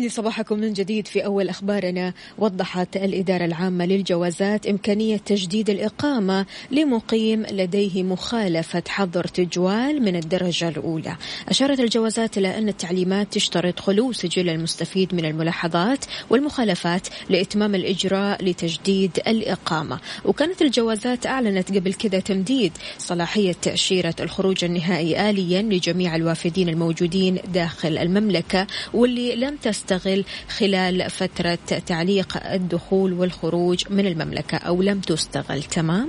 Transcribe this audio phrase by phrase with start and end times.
[0.00, 2.12] ويسعد لي صباحكم من جديد في أول أخبارنا.
[2.38, 11.16] وضحت الإدارة العامة للجوازات إمكانية تجديد الإقامة لمقيم لديه مخالفة حظر تجوال من الدرجة الأولى.
[11.48, 19.10] أشارت الجوازات إلى أن التعليمات تشترط خلو سجل المستفيد من الملاحظات والمخالفات لإتمام الإجراء لتجديد
[19.26, 20.00] الإقامة.
[20.24, 27.98] وكانت الجوازات أعلنت قبل كده تمديد صلاحية تأشيرة الخروج النهائي آليا لجميع الوافدين الموجودين داخل
[27.98, 29.56] المملكة واللي لم
[29.90, 30.24] تستغل
[30.58, 36.08] خلال فترة تعليق الدخول والخروج من المملكة أو لم تستغل تمام؟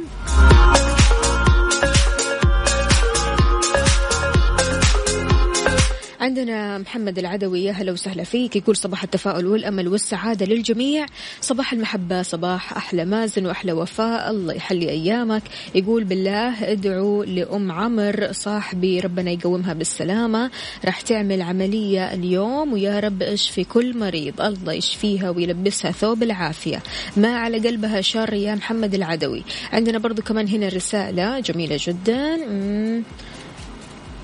[6.22, 8.56] عندنا محمد العدوي يا هلا وسهلا فيك.
[8.56, 11.06] يقول صباح التفاؤل والأمل والسعادة للجميع.
[11.42, 14.32] صباح المحبة صباح أحلى مازن وأحلى وفاء.
[14.32, 15.44] الله يحلي أيامك.
[15.76, 20.52] يقول بالله ادعوا لأم عمر صاحبي ربنا يقومها بالسلامة.
[20.86, 24.42] راح تعمل عملية اليوم ويا رب اشفي كل مريض.
[24.42, 26.84] الله يشفيها ويلبسها ثوب العافية.
[27.18, 29.44] ما على قلبها شر يا محمد العدوي.
[29.74, 32.38] عندنا برضو كمان هنا رسالة جميلة جدا.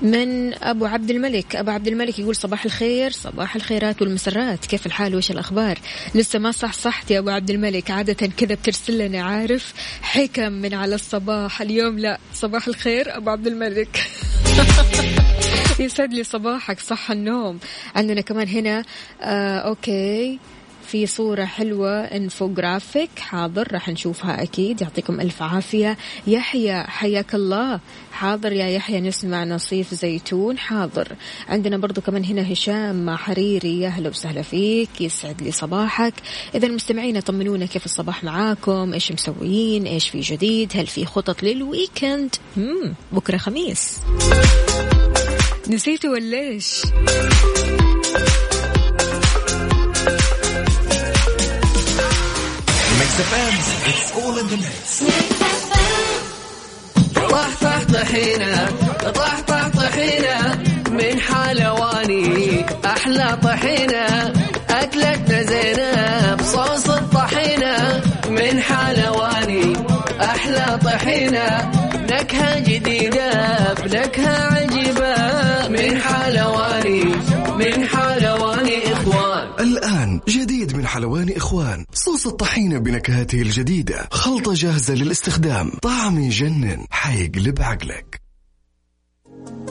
[0.02, 1.56] من أبو عبد الملك.
[1.56, 4.66] أبو عبد الملك يقول صباح الخير صباح الخيرات والمسرات.
[4.66, 5.78] كيف الحال؟ وش الأخبار؟
[6.14, 7.90] لسه ما صح صحت يا أبو عبد الملك.
[7.90, 11.60] عادة كذا بترسل لنا عارف؟ حكم من على الصباح.
[11.60, 12.18] اليوم لا.
[12.34, 14.08] صباح الخير أبو عبد الملك.
[15.80, 16.80] يسعد لي صباحك.
[16.80, 17.58] صح النوم.
[17.96, 18.84] عندنا كمان هنا
[19.22, 20.38] آه okay.
[20.88, 24.80] في صورة حلوة انفوجرافيك حاضر راح نشوفها أكيد.
[24.80, 25.96] يعطيكم ألف عافية.
[26.26, 27.80] يحيى حياك الله.
[28.12, 30.58] حاضر يا يحيى نسمع نصيف زيتون.
[30.58, 31.08] حاضر.
[31.48, 33.80] عندنا برضو كمان هنا هشام حريري.
[33.80, 35.00] يا هلا وسهلا فيك.
[35.00, 36.14] يسعد لي صباحك.
[36.54, 42.34] إذا المستمعين طمنونا كيف الصباح معاكم؟ إيش مسويين؟ إيش في جديد؟ هل في خطط للويكند.
[43.12, 44.00] بكرة خميس.
[45.68, 46.58] نسيتوا ولا
[53.08, 53.54] Mix FM
[53.88, 55.02] it's all in the mix
[57.30, 58.68] طح طح طحينة
[59.14, 64.32] طح طح طحينة من حلواني أحلى طحينة
[64.70, 69.76] أكلتنا زينة بصوص الطحينة من حلواني
[70.20, 71.70] أحلى طحينة
[72.10, 73.30] نكهة جديدة
[73.84, 74.57] بنكهة
[80.98, 81.84] حلواني إخوان.
[81.92, 84.08] صوص الطحينة بنكهاته الجديدة.
[84.12, 85.70] خلطة جاهزة للاستخدام.
[85.82, 86.86] طعم يجنن.
[86.90, 88.20] حيقلب عقلك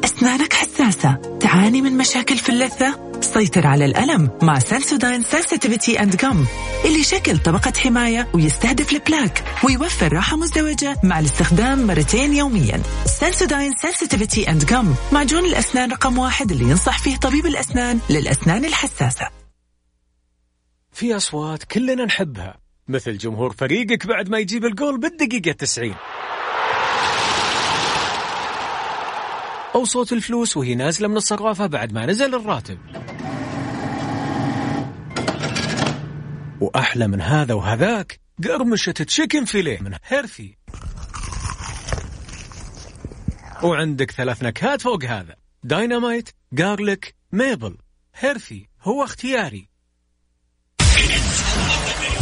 [0.04, 1.38] أسنانك حساسة.
[1.40, 6.46] تعاني من مشاكل في اللثة؟ سيطر على الألم مع Sensodyne Sensitivity and Gum
[6.86, 12.82] اللي شكل طبقة حماية ويستهدف البلاك ويوفر راحة مزدوجة مع الاستخدام مرتين يوميا.
[13.20, 19.47] Sensodyne Sensitivity and Gum معجون الأسنان رقم واحد اللي ينصح فيه طبيب الأسنان للأسنان الحساسة.
[20.98, 22.58] في أصوات كلنا نحبها.
[22.88, 25.96] مثل جمهور فريقك بعد ما يجيب الجول بالدقيقة 90
[29.76, 32.78] أو صوت الفلوس وهي نازلة من الصرافة بعد ما نزل الراتب.
[36.62, 40.58] وأحلى من هذا وهذاك قرمشة chicken fillet من هيرثي
[43.64, 45.36] وعندك ثلاث نكهات فوق هذا.
[45.64, 47.78] dynamite garlic maple
[48.16, 49.77] هيرثي هو اختياري.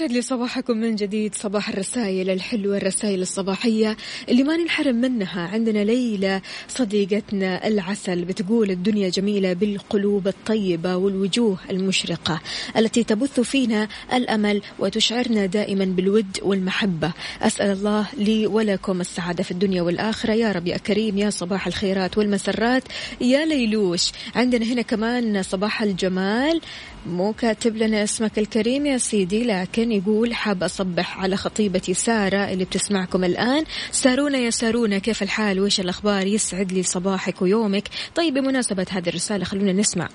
[0.00, 3.96] يسعد لي صباحكم من جديد صباح الرسائل الحلوة الرسائل الصباحية
[4.28, 5.48] اللي ما ننحرم منها.
[5.48, 12.40] عندنا ليلى صديقتنا العسل بتقول الدنيا جميلة بالقلوب الطيبة والوجوه المشرقة
[12.76, 17.12] التي تبث فينا الأمل وتشعرنا دائما بالود والمحبة.
[17.42, 20.32] أسأل الله لي ولكم السعادة في الدنيا والآخرة.
[20.32, 22.82] يا رب يا كريم يا صباح الخيرات والمسرات.
[23.20, 26.60] يا ليلوش عندنا هنا كمان صباح الجمال.
[27.06, 32.64] مو كاتب لنا اسمك الكريم يا سيدي لكن يقول حاب أصبح على خطيبتي سارة اللي
[32.64, 33.64] بتسمعكم الآن.
[33.92, 37.88] سارونا يا سارونا كيف الحال؟ وإيش الأخبار؟ يسعد لي صباحك ويومك.
[38.14, 40.08] طيب بمناسبة هذه الرسالة خلونا نسمع.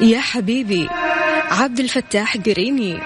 [0.00, 0.88] يا حبيبي
[1.50, 2.98] عبد الفتاح قريني.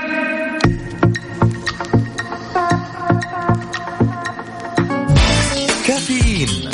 [5.87, 6.74] كافيين.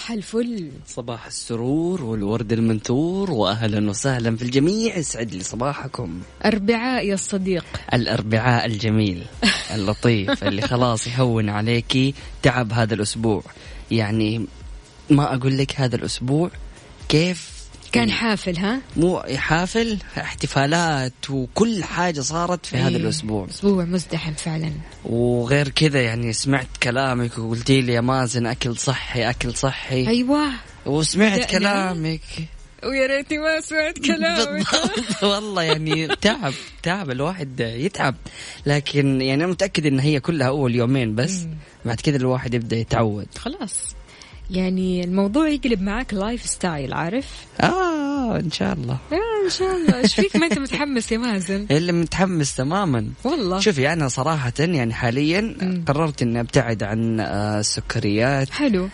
[0.00, 0.70] صباح الفل.
[0.86, 4.96] صباح السرور والورد المنثور واهلا وسهلا في الجميع.
[4.96, 6.20] يسعد لي صباحكم.
[6.44, 7.64] أربعاء يا الصديق.
[7.94, 9.24] الأربعاء الجميل
[9.74, 13.42] اللطيف اللي خلاص يهون عليكي تعب هذا الأسبوع.
[13.90, 14.46] يعني
[15.10, 16.50] ما أقول لك هذا الأسبوع
[17.08, 17.59] كيف
[17.92, 23.00] كان حافل ها؟ مو حافل احتفالات وكل حاجة صارت في هذا أيوه.
[23.00, 23.46] الأسبوع.
[23.50, 24.72] أسبوع مزدحم فعلا.
[25.04, 30.08] وغير كذا يعني سمعت كلامك وقلتي لي يا مازن أكل صحي أكل صحي.
[30.08, 30.50] أيوة.
[30.86, 31.50] وسمعت.
[31.50, 32.20] كلامك.
[32.84, 34.66] ويا ريتني ما سمعت كلامك.
[35.22, 36.52] والله يعني تعب
[36.82, 38.14] تعب الواحد يتعب.
[38.66, 41.46] لكن يعني أنا متأكد إن هي كلها أول يومين بس.
[41.84, 43.26] بعد كذا الواحد يبدأ يتعود.
[43.38, 43.94] خلاص.
[44.50, 47.26] يعني الموضوع يقلب معاك lifestyle عارف؟
[47.60, 48.98] آه إن شاء الله.
[49.12, 49.98] آه إن شاء الله.
[49.98, 53.06] إيش فيك؟ ما أنت متحمس يا مازن؟ اللي متحمس تماما.
[53.24, 53.60] والله.
[53.60, 55.84] شوفي أنا صراحة يعني حاليا مم.
[55.86, 58.50] قررت إني أبتعد عن آه، السكريات.
[58.50, 58.88] حلو.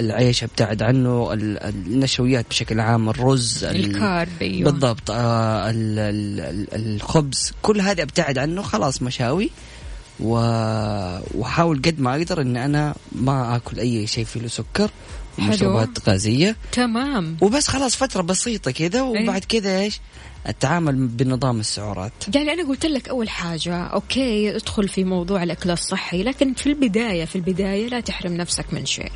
[0.00, 4.70] العيش أبتعد عنه ال- النشويات بشكل عام الرز ال- الكارب أيوه.
[4.70, 9.50] بالضبط آه ال ال ال الخبز كل هذا أبتعد عنه خلاص مشاوي.
[10.22, 10.34] و...
[11.34, 14.90] وحاول قد ما أقدر إن أنا ما آكل أي شيء فيه له سكر.
[15.38, 16.56] ومشروبات غازية.
[16.72, 17.36] تمام.
[17.40, 20.00] وبس خلاص فترة بسيطة كذا وبعد كذا إيش؟
[20.48, 22.12] التعامل بنظام السعرات.
[22.34, 27.24] يعني أنا قلت لك أول حاجة أوكي ادخل في موضوع الأكل الصحي لكن في البداية
[27.24, 29.12] في البداية لا تحرم نفسك من شيء.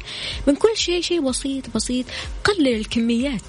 [0.47, 2.07] من كل شيء شيء بسيط بسيط
[2.45, 3.41] قلل الكميات.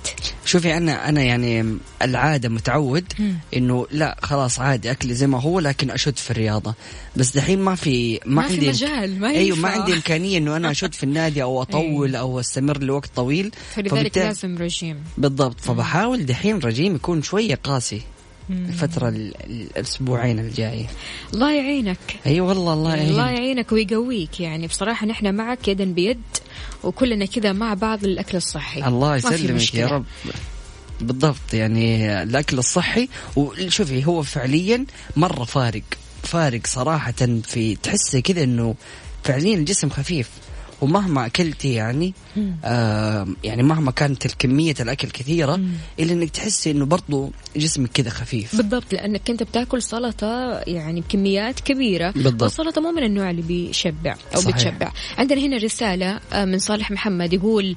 [0.45, 3.13] شوفي أنا أنا يعني العادة متعود.
[3.55, 6.73] إنه لا خلاص عادي اكلي زي ما هو لكن أشد في الرياضة.
[7.15, 9.69] بس دحين ما في ما, ما في عندي مجال، ما أيوه ما.
[9.69, 13.51] عندي إمكانية إنه أنا أشد في النادي أو أطول أو أستمر لوقت طويل.
[13.75, 14.97] فلذلك فبالتالي- لازم رجيم.
[15.17, 15.59] بالضبط.
[15.61, 18.01] فبحاول دحين رجيم يكون شوية قاسي.
[18.49, 20.85] الفترة ال- ال- الأسبوعين الجاية.
[21.33, 21.97] الله يعينك.
[22.25, 24.67] أي والله الله الله يعين يعينك ويقويك يعني.
[24.67, 26.21] بصراحة نحن معك يدا بيد
[26.83, 28.87] وكلنا كذا مع بعض الأكل الصحي.
[28.87, 29.73] الله يسلمك.
[29.75, 30.05] يا رب.
[31.01, 34.85] بالضبط يعني الأكل الصحي وشوفي هو فعليا
[35.15, 35.83] مرة فارق.
[36.23, 38.75] فارق صراحة في تحسي كذا إنه
[39.23, 40.29] فعليا الجسم خفيف.
[40.81, 42.13] ومهما أكلتي يعني
[42.65, 45.59] آه يعني مهما كانت الكمية الأكل كثيرة
[45.99, 51.59] إلا إنك تحسي إنه برضو جسمك كذا خفيف بالضبط لأنك أنت بتاكل سلطة يعني بكميات
[51.59, 52.41] كبيرة بالضبط.
[52.43, 54.55] والسلطة مو من النوع اللي بيشبع أو صحيح.
[54.55, 57.75] بتشبع عندنا هنا رسالة آه، من صالح محمد يقول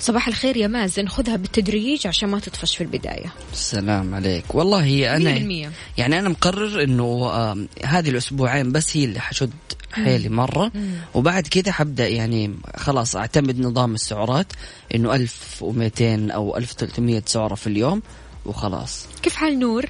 [0.00, 1.08] صباح الخير يا مازن.
[1.08, 3.32] خذها بالتدريج عشان ما تطفش في البداية.
[3.52, 4.54] السلام عليك.
[4.54, 9.50] والله هي أنا 100% يعني أنا مقرر آم، هذه الأسبوعين بس هي اللي حشد
[9.92, 10.72] حيلي مرة.
[11.14, 14.52] وبعد كذا حبدأ يعني خلاص أعتمد نظام السعرات
[14.94, 18.02] إنه 1200 أو 1300 سعرة في اليوم
[18.46, 19.06] وخلاص.
[19.22, 19.84] كيف حال نور؟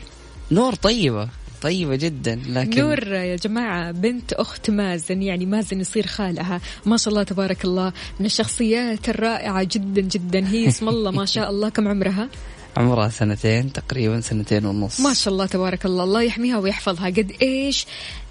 [0.50, 1.28] نور طيبة.
[1.62, 6.60] طيبة جدا لكن نور يا جماعة بنت أخت مازن يعني مازن يصير خالها.
[6.86, 10.48] ما شاء الله تبارك الله من الشخصيات الرائعة جدا جدا.
[10.48, 11.68] هي اسم الله ما شاء الله.
[11.68, 12.28] كم عمرها؟
[12.76, 15.00] عمرها سنتين تقريبا سنتين ونص.
[15.00, 16.04] ما شاء الله تبارك الله.
[16.04, 17.06] الله يحميها ويحفظها.
[17.06, 17.86] قد إيش؟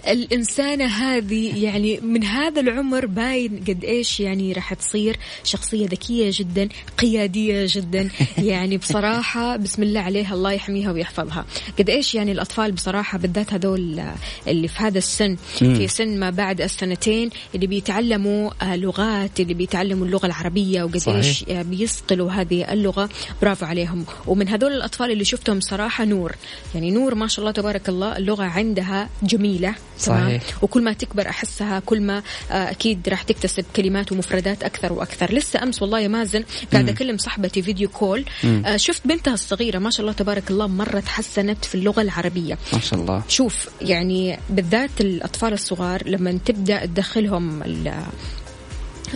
[0.08, 6.70] الإنسانة هذه يعني من هذا العمر باين قد إيش يعني راح تصير شخصية ذكية جدا
[6.98, 8.10] قيادية جدا.
[8.38, 11.46] يعني بصراحة بسم الله عليها الله يحميها ويحفظها.
[11.80, 14.02] قد إيش يعني الأطفال بصراحة بالذات هذول
[14.48, 20.26] اللي في هذا السن في سن ما بعد السنتين اللي بيتعلموا لغات اللي بيتعلموا اللغة
[20.26, 21.02] العربية وقد.
[21.08, 23.10] إيش بيصقلوا هذه اللغة.
[23.42, 24.06] برافو عليهم.
[24.28, 26.36] ومن هذول الأطفال اللي شفتهم صراحة نور.
[26.76, 29.76] يعني نور ما شاء الله تبارك الله اللغة عندها جميلة.
[30.06, 30.64] تمام؟ صحيح.
[30.64, 32.18] وكل ما تكبر أحسها كل ما
[32.52, 35.34] آه، أكيد راح تكتسب كلمات ومفردات أكثر وأكثر.
[35.34, 38.26] لسه أمس والله يا مازن قاعدة أكلم صاحبتي فيديو كول.
[38.46, 42.58] آه، شفت بنتها الصغيرة ما شاء الله تبارك الله مرة تحسنت في اللغة العربية.
[42.74, 43.24] ما شاء الله.
[43.28, 47.94] شوف يعني بالذات الأطفال الصغار لما تبدأ تدخلهم ال-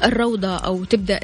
[0.04, 1.20] الروضة أو تبدأ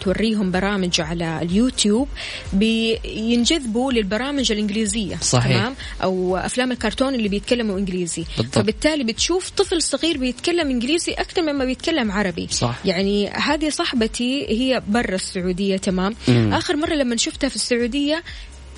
[0.00, 2.08] توريهم برامج على اليوتيوب
[2.52, 5.56] بينجذبوا للبرامج الإنجليزية صحيح.
[5.58, 8.54] تمام أو أفلام الكرتون اللي بيتكلموا إنجليزي بالضبط.
[8.54, 12.78] فبالتالي بتشوف طفل صغير بيتكلم إنجليزي أكثر مما بيتكلم عربي صح.
[12.84, 16.54] يعني هذه صاحبتي هي برا السعودية تمام مم.
[16.54, 18.22] آخر مرة لما شفتها في السعودية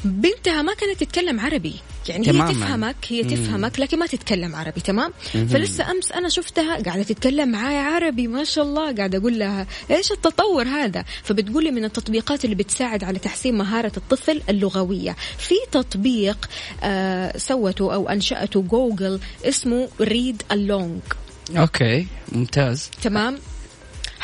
[0.04, 1.74] بنتها ما كانت تتكلم عربي.
[2.08, 2.50] يعني تماماً.
[2.50, 7.48] هي تفهمك هي تفهمك لكن ما تتكلم عربي تمام؟ فلسه أمس أنا شفتها قاعدة تتكلم
[7.48, 12.56] معايا عربي ما شاء الله قاعدة أقول لها إيش التطور هذا؟ فبتقولي من التطبيقات اللي
[12.56, 15.16] بتساعد على تحسين مهارة الطفل اللغوية.
[15.38, 16.48] في تطبيق
[16.82, 21.00] آه سوته أو أنشأته جوجل اسمه Read Along
[21.56, 22.90] okay ممتاز.
[23.02, 23.38] تمام؟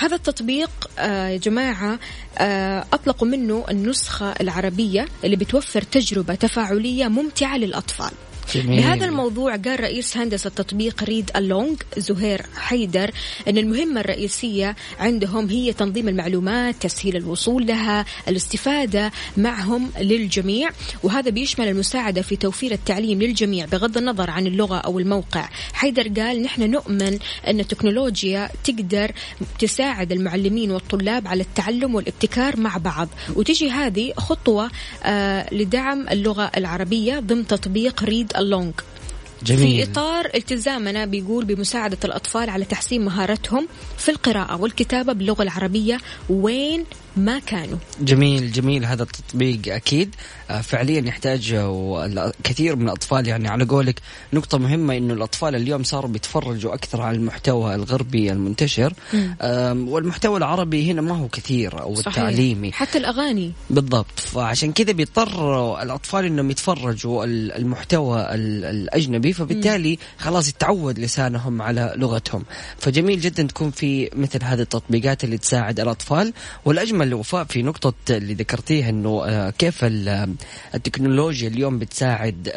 [0.00, 1.98] هذا التطبيق آه يا جماعة
[2.38, 8.10] آه أطلقوا منه النسخة العربية اللي بتوفر تجربة تفاعلية ممتعة للأطفال.
[8.54, 8.82] جميل.
[8.82, 13.10] بهذا الموضوع قال رئيس هندسة تطبيق ريد ألونج زهير حيدر
[13.48, 20.70] أن المهمة الرئيسية عندهم هي تنظيم المعلومات تسهيل الوصول لها الاستفادة معهم للجميع
[21.02, 26.42] وهذا بيشمل المساعدة في توفير التعليم للجميع بغض النظر عن اللغة أو الموقع حيدر قال
[26.42, 29.12] نحن نؤمن أن التكنولوجيا تقدر
[29.58, 34.70] تساعد المعلمين والطلاب على التعلم والابتكار مع بعض وتجي هذه خطوة
[35.04, 38.74] آه لدعم اللغة العربية ضمن تطبيق ريد اللونج.
[39.42, 39.86] جميل.
[39.86, 43.68] في إطار التزامنا بيقول بمساعدة الأطفال على تحسين مهارتهم
[43.98, 45.98] في القراءة والكتابة باللغة العربية
[46.30, 46.84] وين
[47.16, 47.78] ما كانوا.
[48.00, 50.14] جميل جميل هذا التطبيق أكيد.
[50.14, 54.00] آه، فعليا يحتاج آه، كثير من الأطفال يعني على قولك
[54.32, 58.92] نقطة مهمة إنه الأطفال اليوم صاروا بيتفرجوا أكثر على المحتوى الغربي المنتشر.
[59.74, 62.08] والمحتوى العربي هنا ما هو كثير أو صحيح.
[62.08, 62.72] التعليمي.
[62.72, 63.52] حتى الأغاني.
[63.70, 64.20] بالضبط.
[64.20, 71.92] فعشان كذا بيضطر الأطفال إنهم يتفرجوا ال- المحتوى ال- الأجنبي فبالتالي خلاص يتعود لسانهم على
[71.96, 72.44] لغتهم.
[72.78, 76.32] فجميل جدا تكون في مثل هذه التطبيقات اللي تساعد الأطفال.
[76.64, 80.34] والأجمل وفاء في نقطة اللي ذكرتيها إنه آه، كيف ال-
[80.74, 82.48] التكنولوجيا اليوم بتساعد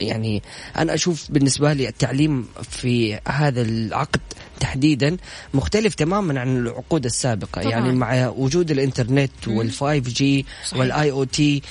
[0.00, 0.42] يعني
[0.76, 4.20] أنا أشوف بالنسبة لي التعليم في هذا العقد
[4.60, 5.16] تحديدا
[5.54, 7.62] مختلف تماما عن العقود السابقة.
[7.62, 7.70] طبعاً.
[7.70, 10.80] يعني مع وجود الإنترنت وال 5G صحيح.
[10.80, 11.62] وال IoT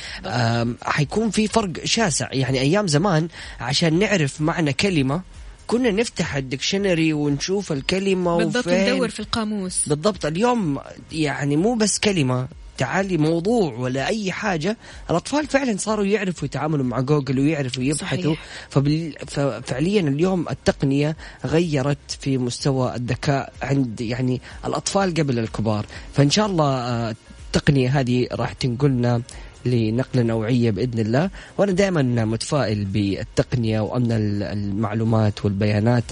[0.81, 2.27] حيكون في فرق شاسع.
[2.31, 3.27] يعني أيام زمان
[3.59, 5.21] عشان نعرف معنى كلمة
[5.67, 8.93] كنا نفتح ال dictionary ونشوف الكلمة بالضبط وفين.
[8.93, 9.89] ندور في القاموس.
[9.89, 10.79] بالضبط اليوم
[11.11, 14.77] يعني مو بس كلمة تعالي موضوع ولا أي حاجة
[15.09, 18.35] الأطفال فعلا صاروا يعرفوا يتعاملوا مع جوجل ويعرفوا يبحثوا.
[18.69, 19.13] فبال...
[19.27, 26.65] ففعليا اليوم التقنية غيرت في مستوى الذكاء عند يعني الأطفال قبل الكبار فإن شاء الله
[26.65, 27.15] آه،
[27.47, 29.21] التقنية هذه راح تنقلنا
[29.65, 31.29] لنقلة نوعية بإذن الله.
[31.57, 36.03] وأنا دائما متفائل بالتقنية وأمن ال- المعلومات والبيانات.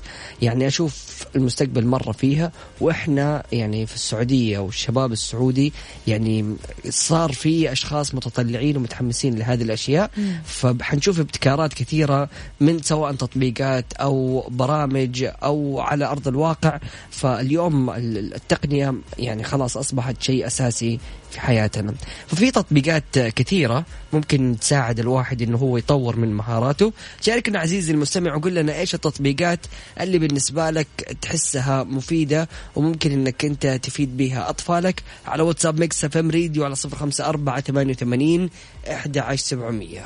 [0.42, 2.52] يعني أشوف المستقبل مرة فيها.
[2.82, 5.74] وإحنا يعني في السعودية والشباب السعودي
[6.08, 6.56] يعني
[6.90, 10.12] صار في أشخاص متطلعين ومتحمسين لهذه الأشياء.
[10.46, 12.30] فحنشوف ابتكارات كثيرة
[12.60, 16.80] من سواء تطبيقات أو برامج أو على أرض الواقع.
[17.10, 21.00] فاليوم ال- التقنية يعني خلاص أصبحت شيء أساسي
[21.32, 21.94] في حياتنا.
[22.28, 26.94] ففي تطبيقات كثيرة ممكن تساعد الواحد إنه هو يطور من مهاراته.
[27.22, 29.60] شاركنا عزيزي المستمع وقول لنا إيش التطبيقات
[30.02, 30.88] اللي بالنسبة لك
[31.22, 35.04] تحسها مفيدة وممكن إنك أنت تفيد بها أطفالك.
[35.26, 38.50] على واتساب ميكس إف إم ريديو على صفر خمسة أربعة ثمانية وثمانين
[38.92, 40.06] إحدى عشر سبعمية.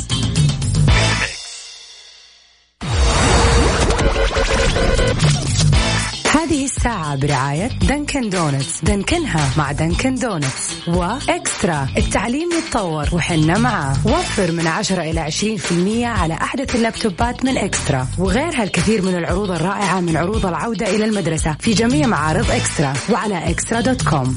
[6.81, 8.81] الساعة برعاية دنكن دونتس.
[8.83, 10.87] دنكنها مع دنكن دونتس.
[10.87, 11.87] وإكسترا.
[11.97, 13.95] التعليم يتطور وحنا معاه.
[14.05, 18.07] وفر من 10 إلى 20% على أحدث اللابتوبات من إكسترا.
[18.17, 22.93] وغيرها الكثير من العروض الرائعة من عروض العودة إلى المدرسة في جميع معارض إكسترا.
[23.09, 24.35] وعلى إكسترا dot com.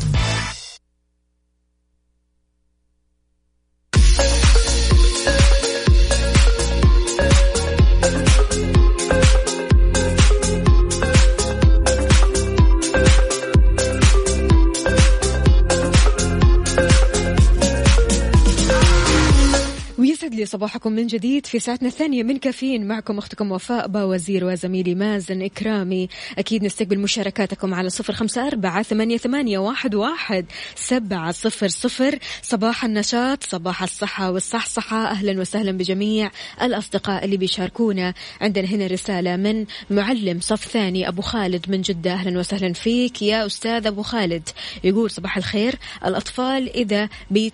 [20.55, 26.09] صباحكم من جديد في ساعتنا الثانية من كافيين معكم أختكم وفاء باوزير وزميلي مازن إكرامي.
[26.39, 32.19] أكيد نستقبل مشاركاتكم على صفر خمسة أربعة ثمانية, ثمانية واحد, واحد سبعة صفر صفر.
[32.43, 35.11] صباح النشاط صباح الصحة والصحصحة.
[35.11, 36.31] أهلا وسهلا بجميع
[36.63, 38.15] الأصدقاء اللي بيشاركونا.
[38.41, 42.13] عندنا هنا رسالة من معلم صف ثاني أبو خالد من جدة.
[42.13, 44.49] أهلا وسهلا فيك يا أستاذ أبو خالد.
[44.85, 47.53] يقول صباح الخير الأطفال إذا بيت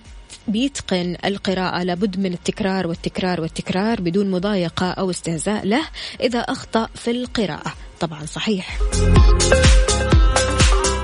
[0.48, 1.82] بيتقن القراءة.
[1.82, 5.82] لابد من التكرار والتكرار والتكرار بدون مضايقة أو استهزاء له
[6.20, 7.72] إذا أخطأ في القراءة.
[8.00, 8.78] طبعا صحيح.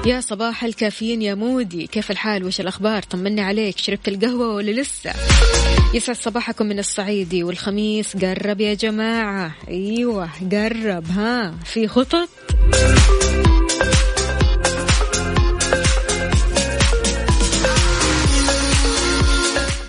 [0.06, 1.86] يا صباح الكافيين يا مودي.
[1.86, 3.78] كيف الحال؟ وش الأخبار؟ طمني عليك.
[3.78, 5.12] شربت القهوة ولا لسه؟
[5.94, 8.16] يسعد صباحكم من الصعيدي والخميس.
[8.16, 9.54] قرب يا جماعة.
[9.68, 11.10] أيوة قرب.
[11.10, 12.28] ها في خطط؟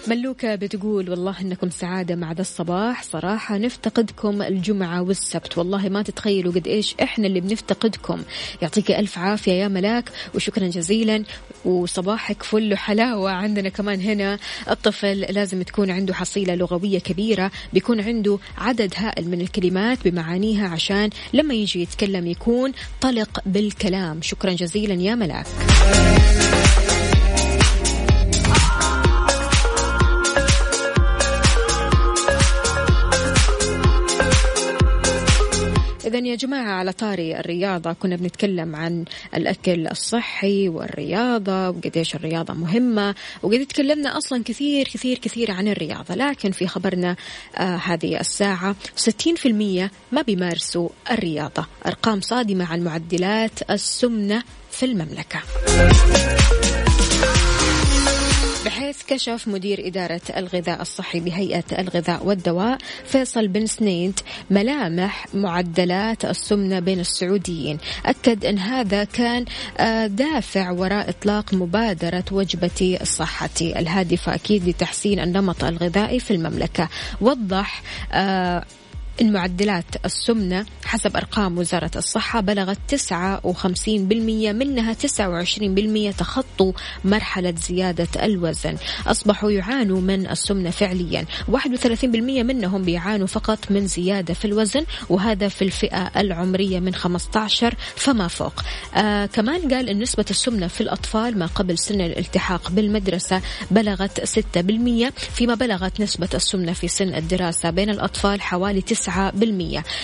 [0.08, 3.04] ملوكة بتقول والله إنكم سعادة مع ذا الصباح.
[3.04, 5.58] صراحة نفتقدكم الجمعة والسبت.
[5.58, 8.22] والله ما تتخيلوا قد إيش إحنا اللي بنفتقدكم.
[8.62, 11.24] يعطيك ألف عافية يا ملاك وشكرا جزيلا.
[11.66, 17.52] وصباحك فل حلاوة عندنا كمان هنا الطفل لازم تكون عنده حصيلة لغوية كبيرة.
[17.74, 22.72] بيكون عنده عدد هائل من الكلمات بمعانيها عشان لما يجي يتكلم يكون
[23.02, 24.22] طلق بالكلام.
[24.22, 25.48] شكرا جزيلا يا ملاك.
[36.08, 43.16] إذا يا جماعة على طاري الرياضة كنا بنتكلم عن الأكل الصحي والرياضة وقديش الرياضة مهمة
[43.44, 46.16] وقد تكلمنا أصلا كثير كثير كثير عن الرياضة.
[46.16, 47.16] لكن في خبرنا
[47.58, 51.68] آه هذه الساعة 60% ما بيمارسوا الرياضة.
[51.86, 55.40] أرقام صادمة عن معدلات السمنة في المملكة.
[58.78, 64.20] بحيث كشف مدير إدارة الغذاء الصحي بهيئة الغذاء والدواء فيصل بن سنيد
[64.50, 67.78] ملامح معدلات السمنة بين السعوديين.
[68.06, 69.46] أكد أن هذا كان
[69.78, 76.90] آه، دافع وراء إطلاق مبادرة وجبتي صحتي الهادفة أكيد لتحسين النمط الغذائي في المملكة.
[77.22, 77.84] وضح
[79.20, 86.74] آه، المعدلات السمنة حسب أرقام وزارة الصحة بلغت 59% منها 29% تخطوا
[87.06, 88.78] مرحلة زيادة الوزن.
[89.08, 91.26] أصبحوا يعانوا من السمنة فعليا.
[91.48, 98.28] 31% منهم بيعانوا فقط من زيادة في الوزن وهذا في الفئة العمرية من 15 فما
[98.28, 98.64] فوق.
[98.96, 105.12] آه كمان قال أن نسبة السمنة في الأطفال ما قبل سن الالتحاق بالمدرسة بلغت 6%
[105.12, 109.07] فيما بلغت نسبة السمنة في سن الدراسة بين الأطفال حوالي 9 9%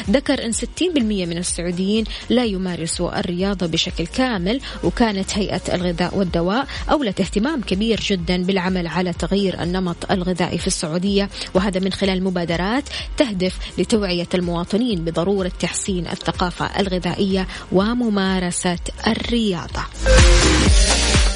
[0.10, 0.58] ذكر أن 60%
[1.00, 8.44] من السعوديين لا يمارسوا الرياضة بشكل كامل وكانت هيئة الغذاء والدواء أولت اهتمام كبير جدا
[8.44, 11.30] بالعمل على تغيير النمط الغذائي في السعودية.
[11.54, 12.84] وهذا من خلال مبادرات
[13.18, 19.84] تهدف لتوعية المواطنين بضرورة تحسين الثقافة الغذائية وممارسة الرياضة.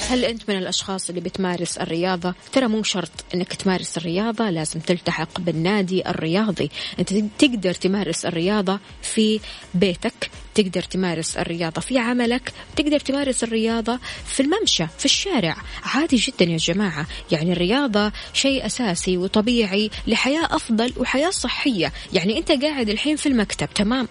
[0.10, 5.40] هل أنت من الأشخاص اللي بتمارس الرياضة؟ ترى مو شرط أنك تمارس الرياضة لازم تلتحق
[5.40, 6.72] بالنادي الرياضي.
[7.00, 9.40] أنت تقدر تمارس الرياضة في
[9.74, 15.58] بيتك تقدر تمارس الرياضة في عملك تقدر تمارس الرياضة في الممشى في الشارع.
[15.84, 17.08] عادي جدا يا جماعة.
[17.32, 21.94] يعني الرياضة شيء أساسي وطبيعي لحياة أفضل وحياة صحية.
[22.14, 24.08] يعني أنت قاعد الحين في المكتب تمام؟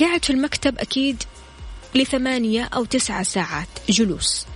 [0.00, 1.22] قاعد في المكتب أكيد
[1.94, 4.46] لثمانية أو تسعة ساعات جلوس.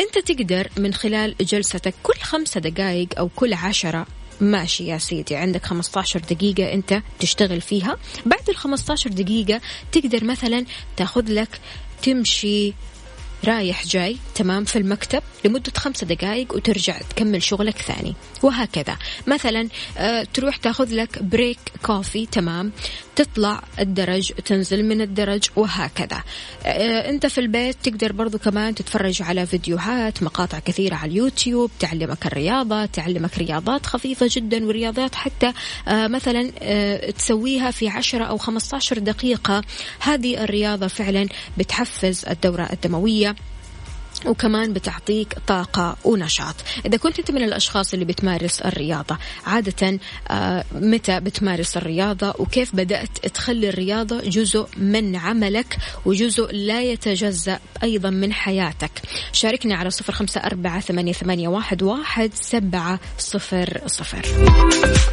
[0.00, 4.06] أنت تقدر من خلال جلستك كل خمسة دقائق أو كل عشرة.
[4.40, 7.96] ماشي يا سيدي عندك 15 دقيقة أنت تشتغل فيها.
[8.26, 9.60] بعد ال 15 دقيقة
[9.92, 10.64] تقدر مثلا
[10.96, 11.60] تاخذ لك
[12.02, 12.74] تمشي
[13.44, 18.14] رايح جاي تمام في المكتب لمدة خمسة دقائق وترجع تكمل شغلك ثاني.
[18.42, 18.96] وهكذا.
[19.26, 22.72] مثلا آه، تروح تاخذ لك break coffee تمام
[23.16, 26.22] تطلع الدرج تنزل من الدرج وهكذا.
[26.66, 32.26] آه، أنت في البيت تقدر برضو كمان تتفرج على فيديوهات مقاطع كثيرة على اليوتيوب تعلمك
[32.26, 35.52] الرياضة تعلمك رياضات خفيفة جدا ورياضات حتى
[35.88, 36.50] آه، مثلا
[37.10, 39.62] تسويها في 10 أو 15 دقيقة.
[40.00, 43.29] هذه الرياضة فعلا بتحفز الدورة الدموية
[44.26, 46.54] وكمان بتعطيك طاقة ونشاط.
[46.86, 49.98] إذا كنت أنت من الأشخاص اللي بتمارس الرياضة عادة
[50.30, 58.10] آه، متى بتمارس الرياضة وكيف بدأت تخلي الرياضة جزء من عملك وجزء لا يتجزأ أيضا
[58.10, 58.90] من حياتك؟
[59.32, 61.48] شاركني على صفر خمسة أربعة ثمانية,
[61.82, 64.26] واحد, سبعة صفر صفر.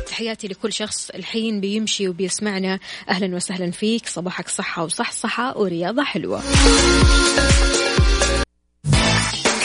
[0.07, 2.79] تحياتي لكل شخص الحين بيمشي وبيسمعنا.
[3.09, 4.07] أهلا وسهلا فيك.
[4.07, 6.41] صباحك صحة وصح صحة ورياضة حلوة.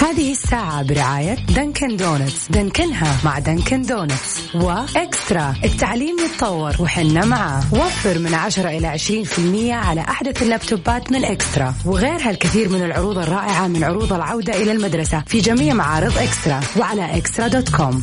[0.00, 2.48] هذه الساعة برعاية دنكن دونتس.
[2.50, 4.54] دنكنها مع دنكن دونتس.
[4.54, 5.54] وإكسترا.
[5.64, 7.62] التعليم يتطور وحنا معاه.
[7.72, 11.74] وفر من 10 إلى 20% على أحدث اللابتوبات من إكسترا.
[11.84, 16.60] وغيرها الكثير من العروض الرائعة من عروض العودة إلى المدرسة في جميع معارض إكسترا.
[16.76, 18.02] وعلى إكسترا dot com.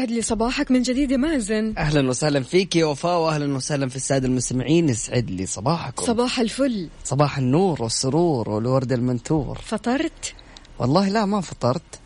[0.00, 1.74] يسعد لي صباحك من جديد يا مازن.
[1.78, 6.06] أهلا وسهلا فيك يا وفاء واهلا وسهلا في السادة المستمعين يسعد لي صباحكم.
[6.06, 6.88] صباح الفل.
[7.04, 9.58] صباح النور والسرور والورد المنثور.
[9.58, 10.34] فطرت؟
[10.78, 12.00] والله لا ما فطرت.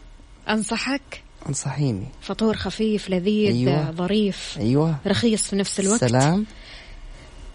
[0.48, 2.06] أنصحك؟ أنصحيني.
[2.20, 3.90] فطور خفيف لذيذ أيوة.
[3.90, 4.96] ظريف أيوه.
[5.06, 6.00] رخيص في نفس الوقت.
[6.00, 6.46] سلام.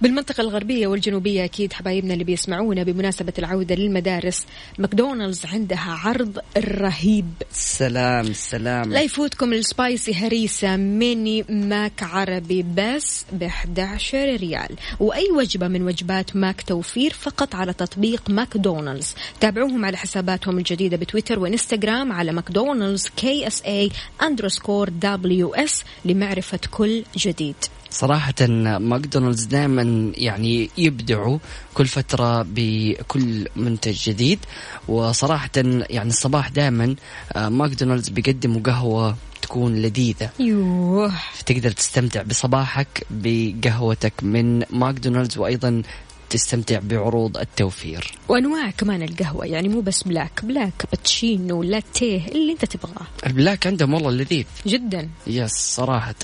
[0.02, 4.46] بالمنطقة الغربية والجنوبية أكيد حبايبنا اللي بيسمعونا بمناسبة العودة للمدارس
[4.78, 7.26] ماكدونالدز عندها عرض رهيب.
[7.52, 8.94] سلام سلام.
[8.94, 14.76] لا يفوتكم ال spicy هريسة ميني ماك عربي بس ب 11 ريال.
[15.00, 19.16] وأي وجبة من وجبات ماك توفير فقط على تطبيق ماكدونالدز.
[19.40, 27.56] تابعوهم على حساباتهم الجديدة بتويتر وإنستغرام على ماكدونالدز KSA underscore WS لمعرفة كل جديد.
[27.92, 28.34] صراحة
[28.80, 31.40] ماكدونالدز دائما يعني يبدعوا
[31.74, 34.40] كل فترة بكل منتج جديد
[34.88, 35.50] وصراحة
[35.90, 36.96] يعني الصباح دائما
[37.34, 40.30] آه، ماكدونالدز بيقدموا قهوة تكون لذيذة.
[40.40, 41.12] يوه.
[41.46, 45.82] تقدر تستمتع بصباحك بقهوتك من ماكدونالدز وأيضا
[46.30, 48.12] تستمتع بعروض التوفير.
[48.28, 53.08] وأنواع كمان القهوة يعني مو بس black black كابتشينو لاتيه اللي أنت تبغاه.
[53.26, 54.46] ال black عندهم والله لذيذ.
[54.68, 55.10] جدا.
[55.28, 56.16] yes صراحة.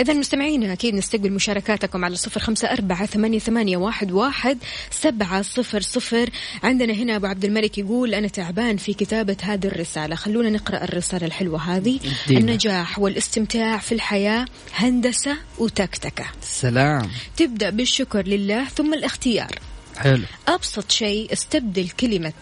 [0.00, 4.58] إذا مستمعينا أكيد نستقبل مشاركاتكم على صفر خمسة أربعة ثمانية, ثمانية واحد, واحد
[4.90, 6.30] سبعة صفر صفر.
[6.62, 10.14] عندنا هنا أبو عبد الملك يقول أنا تعبان في كتابة هذه الرسالة.
[10.16, 12.00] خلونا نقرأ الرسالة الحلوة هذه.
[12.28, 12.40] دينا.
[12.40, 16.24] النجاح والاستمتاع في الحياة هندسة وتكتكة.
[16.42, 17.10] سلام.
[17.36, 19.58] تبدأ بالشكر لله ثم الاختيار.
[19.96, 20.22] حلو.
[20.48, 22.32] أبسط شيء استبدل كلمة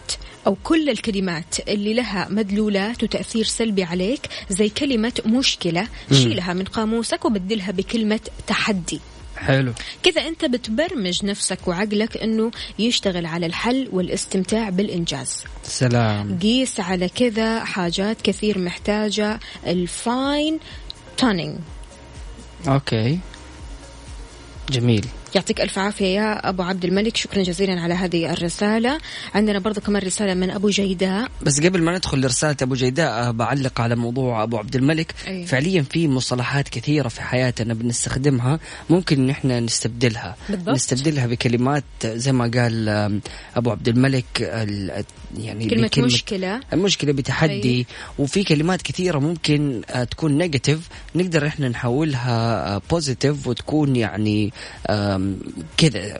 [0.47, 7.25] أو كل الكلمات اللي لها مدلولات وتأثير سلبي عليك زي كلمة مشكلة شيلها من قاموسك
[7.25, 8.99] وبدلها بكلمة تحدي.
[9.37, 9.73] حلو.
[10.03, 15.43] كذا أنت بتبرمج نفسك وعقلك أنه يشتغل على الحل والاستمتاع بالإنجاز.
[15.63, 16.39] سلام.
[16.39, 20.59] قيس على كذا حاجات كثير محتاجة ال fine
[21.17, 21.57] tuning
[22.67, 23.19] okay.
[24.69, 25.05] جميل.
[25.35, 27.17] يعطيك ألف عافية يا أبو عبد الملك.
[27.17, 28.97] شكرا جزيلا على هذه الرسالة.
[29.33, 31.27] عندنا برضو كمان رسالة من أبو جيداء.
[31.41, 35.13] بس قبل ما ندخل لرسالة أبو جيداء آه، بعلق على موضوع أبو عبد الملك.
[35.27, 35.45] أي.
[35.45, 38.59] فعليا في مصطلحات كثيرة في حياتنا بنستخدمها
[38.89, 40.35] ممكن إن إحنا نستبدلها.
[40.49, 40.69] بالضبط.
[40.75, 43.21] نستبدلها بكلمات زي ما قال آم،
[43.55, 45.03] أبو عبد الملك ال-
[45.37, 46.59] يعني كلمة بكلمة مشكلة.
[46.73, 47.51] المشكلة بتحدي.
[47.77, 47.85] أي.
[48.19, 50.79] وفي كلمات كثيرة ممكن آه، تكون negative
[51.15, 54.53] نقدر إحنا نحولها positive وتكون يعني
[55.77, 56.19] كذا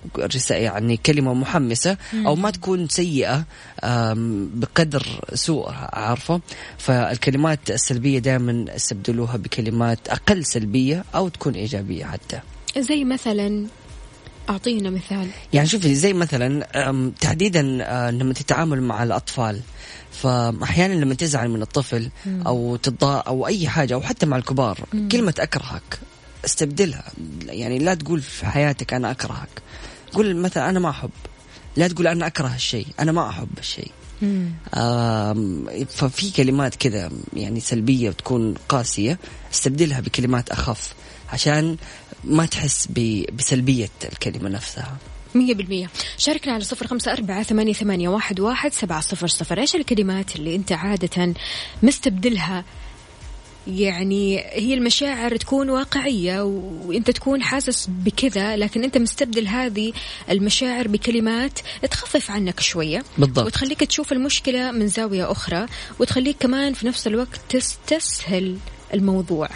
[0.49, 3.43] يعني كلمة محمسة أو ما تكون سيئة
[3.83, 6.41] آم، بقدر سوءها عارفة؟
[6.77, 12.39] فالكلمات السلبية دائما استبدلوها بكلمات أقل سلبية أو تكون إيجابية حتى.
[12.77, 13.65] زي مثلا
[14.49, 15.27] أعطينا مثال.
[15.53, 16.63] يعني شوفي زي مثلا
[17.21, 19.59] تحديدا آه، لما تتعامل مع الأطفال
[20.11, 24.79] فاحيانا لما تزعل من الطفل أو تضاء أو أي حاجة أو حتى مع الكبار
[25.11, 25.99] كلمة أكرهك.
[26.45, 27.11] استبدلها.
[27.45, 29.61] يعني لا تقول في حياتك أنا أكرهك.
[30.13, 31.09] قول مثلا أنا ما أحب.
[31.77, 32.87] لا تقول أنا أكره الشيء.
[32.99, 33.91] أنا ما أحب الشيء.
[35.89, 39.19] ففي كلمات كذا يعني سلبية وتكون قاسية
[39.53, 40.93] استبدلها بكلمات أخف
[41.33, 41.77] عشان
[42.23, 42.87] ما تحس
[43.33, 44.97] بسلبية الكلمة نفسها.
[45.35, 45.89] مية بالمية.
[46.17, 49.59] شاركنا على صفر خمسة أربعة ثمانية, ثمانية واحد, واحد سبعة صفر صفر.
[49.59, 51.33] إيش الكلمات اللي أنت عادة
[51.83, 52.65] مستبدلها
[53.67, 56.41] يعني هي المشاعر تكون واقعية
[56.85, 59.93] وانت تكون حاسس بكذا لكن انت مستبدل هذه
[60.29, 61.59] المشاعر بكلمات
[61.91, 63.45] تخفف عنك شوية بالضبط.
[63.45, 65.65] وتخليك تشوف المشكلة من زاوية أخرى
[65.99, 68.57] وتخليك كمان في نفس الوقت تستسهل
[68.93, 69.49] الموضوع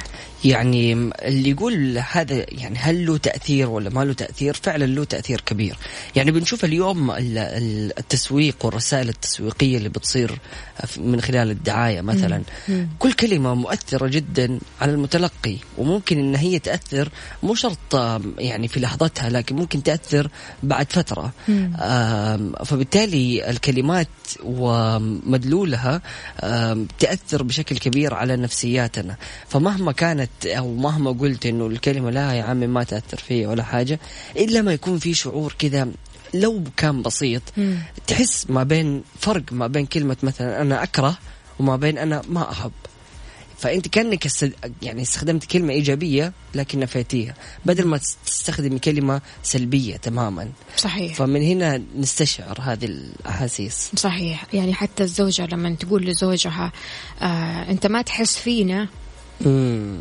[0.46, 5.42] يعني اللي يقول هذا يعني هل له تأثير ولا ما له تأثير؟ فعلا له تأثير
[5.42, 5.78] كبير.
[6.16, 10.40] يعني بنشوف اليوم ال- ال- التسويق والرسائل التسويقية اللي بتصير
[10.98, 12.42] من خلال الدعاية مثلا.
[13.00, 17.10] كل كلمة مؤثرة جدا على المتلقي وممكن إن هي تأثر
[17.44, 17.96] مو شرط
[18.38, 20.30] يعني في لحظتها لكن ممكن تأثر
[20.64, 21.32] بعد فترة.
[21.50, 24.08] آم، فبالتالي الكلمات
[24.44, 26.02] ومدلولها
[26.44, 29.16] آم، تأثر بشكل كبير على نفسياتنا.
[29.50, 34.00] فمهما كانت أو مهما قلت إنه الكلمة لا يا عمي ما تأثر فيا ولا حاجة
[34.36, 35.88] إلا ما يكون في شعور كذا
[36.34, 37.42] لو كان بسيط
[38.08, 41.18] تحس ما بين فرق ما بين كلمة مثلا أنا أكره
[41.60, 42.72] وما بين أنا ما أحب.
[43.58, 44.28] فأنت كأنك
[44.82, 47.34] يعني استخدمت كلمة إيجابية لكن نفيتيها
[47.66, 50.50] بدل ما تستخدم كلمة سلبية تماما.
[50.78, 51.16] صحيح.
[51.16, 53.92] فمن هنا نستشعر هذه الأحاسيس.
[53.96, 54.46] صحيح.
[54.54, 56.72] يعني حتى الزوجة لما تقول لزوجها
[57.22, 58.88] آه أنت ما تحس فينا
[59.42, 59.98] مم.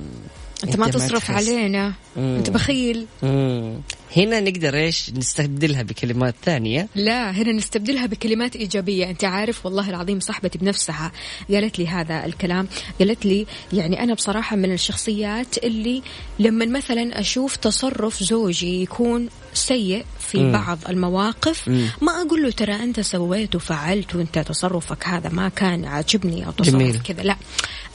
[0.64, 1.48] أنت, ما تصرف تحس.
[1.48, 2.37] علينا مم.
[2.37, 3.81] أنت بخيل مم.
[4.16, 10.20] هنا نقدر إيش نستبدلها بكلمات ثانية لا هنا نستبدلها بكلمات إيجابية أنت عارف والله العظيم
[10.20, 11.12] صاحبتي بنفسها
[11.51, 16.03] قالت لي هذا الكلام قالت لي يعني أنا بصراحة من الشخصيات اللي
[16.38, 20.53] لما مثلا أشوف تصرف زوجي يكون سيء في مم.
[20.53, 21.87] بعض المواقف مم.
[22.03, 26.92] ما أقول له ترى أنت سويت وفعلت وأنت تصرفك هذا ما كان عاجبني أو جميل.
[26.92, 27.37] تصرف كذا لا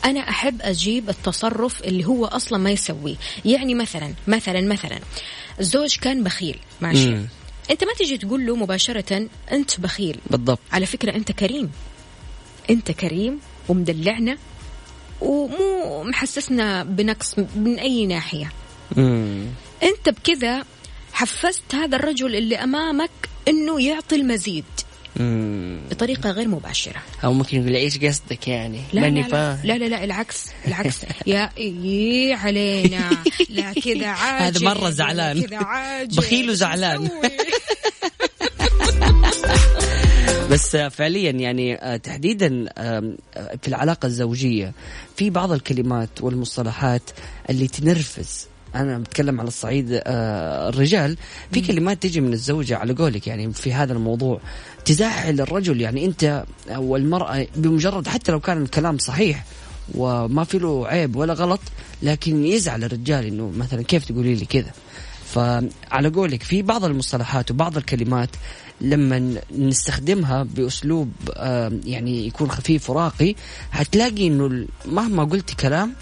[0.06, 3.16] أنا أحب أجيب التصرف اللي هو أصلا ما يسويه.
[3.46, 5.00] يعني مثلا مثلا مثلا
[5.60, 7.28] الزوج كان بخيل ماشي؟ مم.
[7.72, 10.18] أنت ما تجي تقول له مباشرة أنت بخيل.
[10.30, 10.60] بالضبط.
[10.72, 11.72] على فكرة أنت كريم.
[12.70, 13.40] أنت كريم
[13.70, 14.38] ومدلعنا
[15.22, 18.52] ومو محسسنا بنقص من أي ناحية.
[18.98, 19.46] مم.
[19.84, 20.64] أنت بكذا
[21.14, 23.12] حفزت هذا الرجل اللي أمامك
[23.48, 24.66] إنه يعطي المزيد.
[25.16, 25.80] مم.
[25.92, 27.02] بطريقة غير مباشرة.
[27.24, 29.32] أو ممكن يقول إيش قصدك يعني؟ لا ماني لا, لا.
[29.32, 29.60] فاهم.
[29.64, 30.98] لا لا لا العكس العكس.
[31.28, 33.10] يا إيه علينا.
[33.50, 34.66] لا كذا عاجل.
[34.66, 35.42] هذا مرة زعلان.
[35.42, 36.18] كذا عاجل.
[36.18, 37.10] بخيل وزعلان.
[40.52, 43.16] بس فعليا يعني آه، تحديدا آه،
[43.62, 44.74] في العلاقة الزوجية
[45.16, 47.02] في بعض الكلمات والمصطلحات
[47.50, 48.48] اللي تنرفز.
[48.76, 51.18] أنا بتكلم على الصعيد آه، الرجال.
[51.52, 54.42] في كلمات تجي من الزوجة على قولك يعني في هذا الموضوع.
[54.86, 59.46] تزعل الرجل يعني أنت أو المرأة بمجرد حتى لو كان الكلام صحيح
[59.96, 61.60] وما في له عيب ولا غلط
[62.04, 64.72] لكن يزعل الرجال إنه مثلا كيف تقولي لي كذا؟
[65.34, 68.30] فعلى قولك في بعض المصطلحات وبعض الكلمات
[68.82, 73.36] لما نستخدمها بأسلوب آه، يعني يكون خفيف وراقي
[73.72, 75.94] حتلاقي إنه مهما قلتي كلام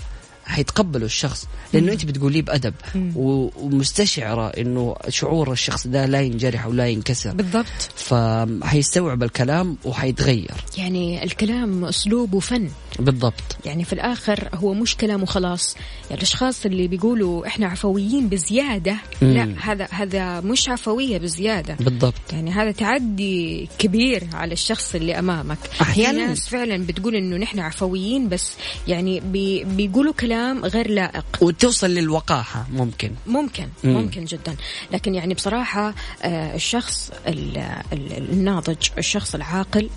[0.45, 2.73] حيتقبله الشخص لأنه أنت بتقوليه بأدب
[3.15, 7.33] ومستشعرة إنه شعور الشخص ده لا ينجرح ولا ينكسر.
[7.33, 7.65] بالضبط.
[7.95, 10.51] فحيستوعب الكلام وحيتغير.
[10.77, 12.69] يعني الكلام أسلوب وفن.
[12.99, 13.33] بالضبط.
[13.65, 15.75] يعني في الآخر هو مش كلام وخلاص.
[16.09, 19.33] يعني الأشخاص اللي بيقولوا إحنا عفويين بزيادة مم.
[19.33, 21.73] لا هذا هذا مش عفوية بزيادة.
[21.79, 22.13] بالضبط.
[22.33, 25.57] يعني هذا تعدي كبير على الشخص اللي أمامك.
[25.79, 28.51] أحياناً- في ناس فعلا بتقول إنه نحن عفويين بس
[28.87, 30.30] يعني بي بيقولوا كلام
[30.63, 31.25] غير لائق.
[31.41, 33.11] وتوصل للوقاحة ممكن.
[33.27, 33.93] ممكن مم.
[33.93, 34.55] ممكن جدا.
[34.91, 37.57] لكن يعني بصراحة آه، الشخص ال-
[37.93, 39.89] ال- الناضج الشخص العاقل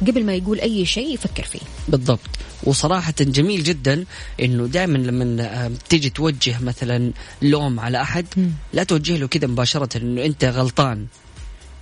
[0.00, 1.60] قبل ما يقول أي شيء يفكر فيه.
[1.88, 2.20] بالضبط.
[2.64, 4.04] وصراحة جميل جدا
[4.42, 8.26] إنه دائما لما آه، تيجي توجه مثلا لوم على أحد
[8.72, 11.06] لا توجه له كذا مباشرة إنه أنت غلطان.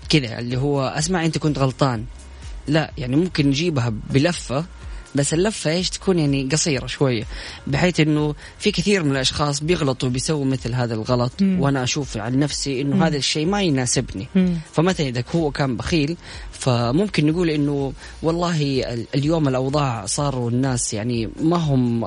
[0.09, 2.05] كذا اللي هو أسمع أنت كنت غلطان.
[2.68, 4.64] لا يعني ممكن نجيبها بلفة
[5.14, 7.25] بس اللفة إيش تكون يعني قصيرة شوية
[7.66, 11.61] بحيث إنه في كثير من الأشخاص بيغلطوا بيسووا مثل هذا الغلط مم.
[11.61, 13.07] وأنا أشوف عن نفسي إنه.
[13.07, 14.55] هذا الشيء ما يناسبني مم.
[14.73, 16.16] فمثلا إذا هو كان بخيل
[16.53, 17.92] فممكن نقول إنه
[18.23, 18.62] والله
[18.94, 22.05] ال- اليوم الأوضاع صاروا الناس يعني ما هم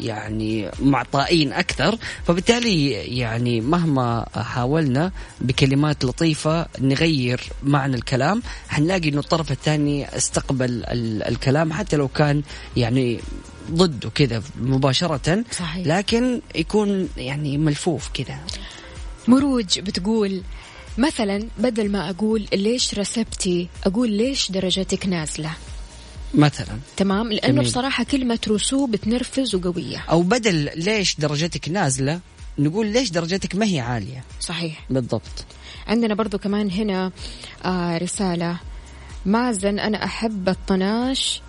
[0.00, 9.52] يعني معطائين أكثر فبالتالي يعني مهما حاولنا بكلمات لطيفة نغير معنى الكلام حنلاقي إنه الطرف
[9.52, 12.19] الثاني استقبل ال- الكلام حتى لو كان
[12.76, 13.20] يعني
[13.70, 15.86] ضده كذا مباشرة صحيح.
[15.86, 18.38] لكن يكون يعني ملفوف كذا.
[19.28, 20.42] مروج بتقول
[20.98, 25.50] مثلا بدل ما أقول ليش رسبتي أقول ليش درجتك نازلة.
[26.34, 26.78] مثلا.
[26.96, 27.64] تمام؟ لأنه جميل.
[27.64, 29.98] بصراحة كلمة رسوب بتنرفز وقوية.
[30.10, 32.20] أو بدل ليش درجتك نازلة
[32.58, 34.24] نقول ليش درجتك ما هي عالية.
[34.40, 34.86] صحيح.
[34.90, 35.44] بالضبط.
[35.86, 37.12] عندنا برضو كمان هنا
[37.64, 38.56] آه رسالة.
[39.26, 41.42] مازن أنا أحب الطناش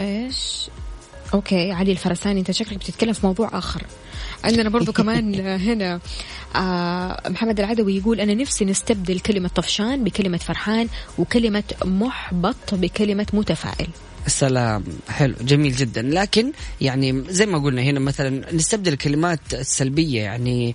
[0.00, 0.68] إيش؟
[1.34, 3.82] أوكي علي الفرساني أنت شكلك بتتكلم في موضوع آخر.
[4.44, 6.00] عندنا برضو كمان هنا
[6.56, 13.88] آه محمد العدوي يقول أنا نفسي نستبدل كلمة طفشان بكلمة فرحان وكلمة محبط بكلمة متفائل.
[14.26, 14.84] السلام.
[15.08, 16.02] حلو جميل جدا.
[16.02, 20.74] لكن يعني زي ما قلنا هنا مثلا نستبدل الكلمات السلبية يعني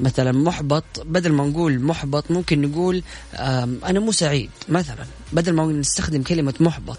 [0.00, 0.84] مثلا محبط.
[1.04, 3.02] بدل ما نقول محبط ممكن نقول
[3.84, 5.06] أنا مو سعيد مثلا.
[5.32, 6.98] بدل ما نستخدم كلمة محبط.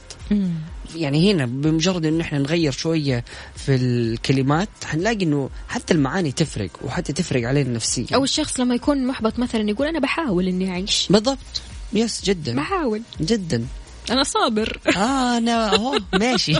[0.95, 3.23] يعني هنا بمجرد إنه إحنا نغير شوية
[3.55, 8.05] في الكلمات حنلاقي إنه حتى المعاني تفرق وحتى تفرق علينا نفسيا.
[8.15, 11.07] أو الشخص لما يكون محبط مثلا يقول أنا بحاول إني أعيش.
[11.09, 11.61] بالضبط.
[11.93, 12.55] yes جدا.
[12.55, 13.01] بحاول.
[13.21, 13.65] جدا.
[14.11, 14.79] أنا صابر.
[14.97, 16.53] آه أنا اهو ماشي.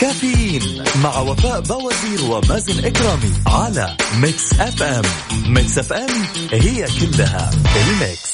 [0.00, 5.02] كافيين مع وفاء بوازير ومازن إكرامي على Mix FM
[5.48, 6.10] Mix FM
[6.52, 8.33] هي كلها ال Mix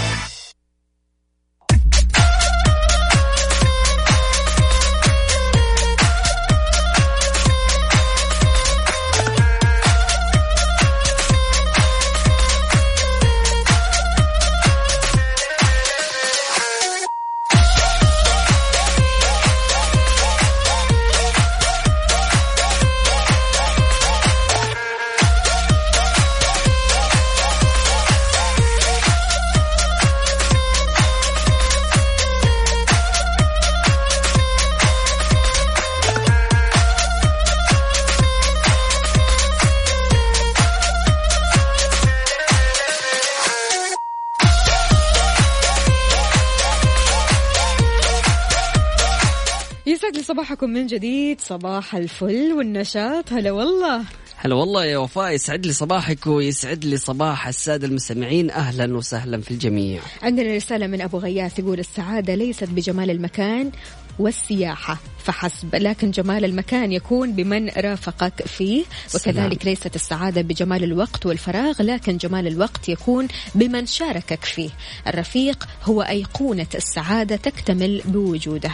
[50.61, 53.33] صباحكم من جديد صباح الفل والنشاط.
[53.33, 54.03] هلا والله.
[54.37, 58.51] هلا والله يا وفاء يسعد لي صباحك ويسعد لي صباح السادة المستمعين.
[58.51, 60.01] أهلا وسهلا في الجميع.
[60.21, 63.71] عندنا رسالة من أبو غياث يقول السعادة ليست بجمال المكان
[64.19, 68.83] والسياحة فحسب لكن جمال المكان يكون بمن رافقك فيه.
[69.15, 74.69] وكذلك ليست السعادة بجمال الوقت والفراغ لكن جمال الوقت يكون بمن شاركك فيه.
[75.07, 78.71] الرفيق هو أيقونة السعادة تكتمل بوجوده.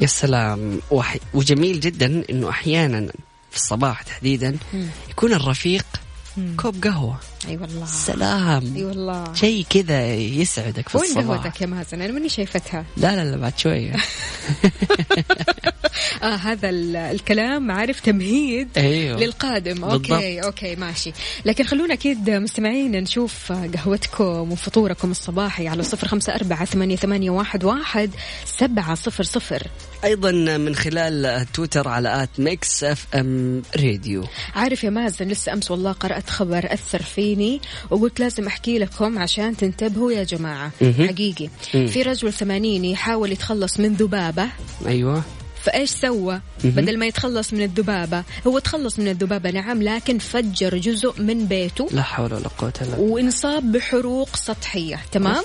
[0.00, 0.80] يا سلام.
[0.90, 1.16] وح...
[1.34, 3.06] وجميل جدا إنه أحيانا
[3.50, 4.56] في الصباح تحديدا
[5.10, 5.84] يكون الرفيق
[6.56, 7.18] كوب قهوة.
[7.48, 7.86] أي والله.
[7.86, 8.76] سلام.
[8.76, 9.34] أي والله.
[9.34, 11.24] شيء كذا يسعدك في وين الصباح.
[11.40, 12.84] قهوتك يا مازن؟ أنا ماني شايفتها.
[12.96, 13.96] لا لا لا بعد شوية.
[16.22, 19.20] آه هذا ال- الكلام عارف تمهيد أيوه.
[19.20, 19.84] للقادم.
[19.84, 20.44] okay بالضبط.
[20.44, 21.12] okay ماشي.
[21.44, 27.64] لكن خلونا أكيد مستمعين نشوف قهوتكم وفطوركم الصباحي على صفر خمسة أربعة ثمانية, ثمانية واحد,
[27.64, 28.10] واحد
[28.44, 29.62] سبعة صفر صفر.
[30.04, 34.24] أيضا من خلال تويتر على at Mix FM Radio.
[34.54, 39.56] عارف يا مازن لسه أمس والله قرأت خبر أثر فيني وقلت لازم أحكي لكم عشان
[39.56, 40.70] تنتبهوا يا جماعة.
[40.80, 41.08] مهم.
[41.08, 41.48] حقيقي.
[41.74, 41.86] مم.
[41.86, 44.46] في رجل ثمانيني يحاول يتخلص من ذبابة.
[44.86, 45.22] أيوه.
[45.64, 51.22] فايش سوى؟ بدل ما يتخلص من الذبابة هو تخلص من الذبابة نعم لكن فجر جزء
[51.22, 55.44] من بيته لا حول ولا قوة إلا بالله وانصاب بحروق سطحية تمام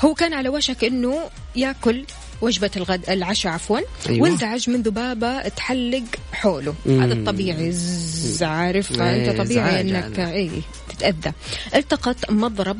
[0.00, 2.04] هو كان على وشك إنه يأكل
[2.40, 4.22] وجبة الغد العشاء عفوا أيوة.
[4.22, 7.02] وانزعج من ذبابة تحلق حوله مم.
[7.02, 7.74] هذا الطبيعي
[8.42, 10.18] عارف إيه، أنت طبيعي إنك.
[10.18, 10.50] اي
[10.88, 11.32] تتأذى
[11.74, 12.78] التقط مضرب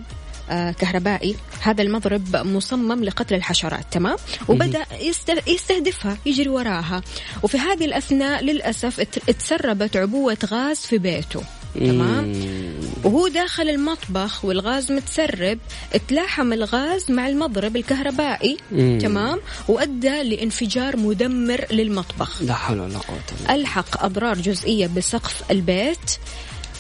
[0.79, 4.17] كهربائي هذا المضرب مصمم لقتل الحشرات تمام؟
[4.49, 7.03] وبدأ يست- يستهدفها يجري وراها.
[7.43, 11.43] وفي هذه الأثناء للأسف ات- تسربت عبوة غاز في بيته
[11.75, 12.33] تمام.
[13.05, 15.59] وهو داخل المطبخ والغاز متسرب
[16.09, 18.99] تلاحم الغاز مع المضرب الكهربائي مم.
[19.03, 22.43] تمام؟ وأدى لانفجار مدمر للمطبخ.
[22.43, 26.19] لا حول ولا قوة ألحق أضرار جزئية بسقف البيت.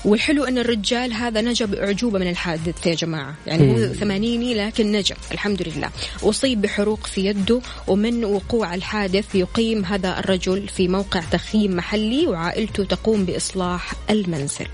[0.04, 3.34] والحلو أن الرجال هذا نجا باعجوبه من الحادث يا جماعة.
[3.46, 5.90] يعني هو ثمانيني لكن نجا الحمد لله.
[6.22, 12.84] أصيب بحروق في يده ومن وقوع الحادث يقيم هذا الرجل في موقع تخييم محلي وعائلته
[12.84, 14.66] تقوم بإصلاح المنزل.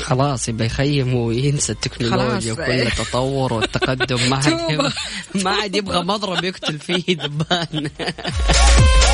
[0.00, 2.52] خلاص يبقى يخيم وينسى التكنولوجيا.
[2.52, 4.30] وكل التطور والتقدم.
[4.30, 4.70] ما عاد.
[4.70, 4.92] يبغى
[5.34, 7.90] ما عاد يبغى مضرب يقتل فيه دبان.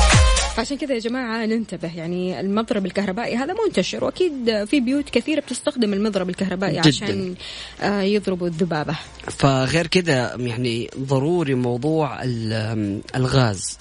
[0.55, 5.93] فعشان كذا يا جماعة ننتبه يعني المضرب الكهربائي هذا منتشر وأكيد في بيوت كثيرة بتستخدم
[5.93, 6.87] المضرب الكهربائي جداً.
[6.87, 7.35] عشان
[7.81, 8.95] آه، يضربوا الذبابة.
[9.27, 13.77] فغير كذا يعني ضروري موضوع ال- الغاز.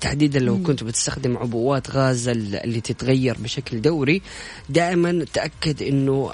[0.00, 4.22] تحديدا لو كنت بتستخدم عبوات غاز ال- اللي تتغير بشكل دوري
[4.68, 6.30] دائما تأكد إنه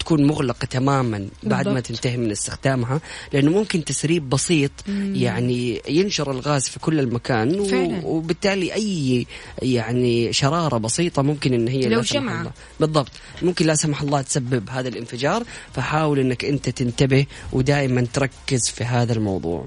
[0.00, 1.80] تكون مغلقة تماما بعد ما.
[1.80, 3.00] تنتهي من استخدامها
[3.32, 4.70] لأنه ممكن تسريب بسيط
[5.12, 8.00] يعني ينشر الغاز في كل المكان فعلاً.
[8.06, 9.26] وبالتالي أي
[9.62, 12.52] يعني شرارة بسيطة ممكن إن هي لو شمعة.
[12.80, 13.10] بالضبط
[13.42, 15.44] ممكن لا سمح الله تسبب هذا الانفجار
[15.74, 19.66] فحاول إنك أنت تنتبه ودائما تركز في هذا الموضوع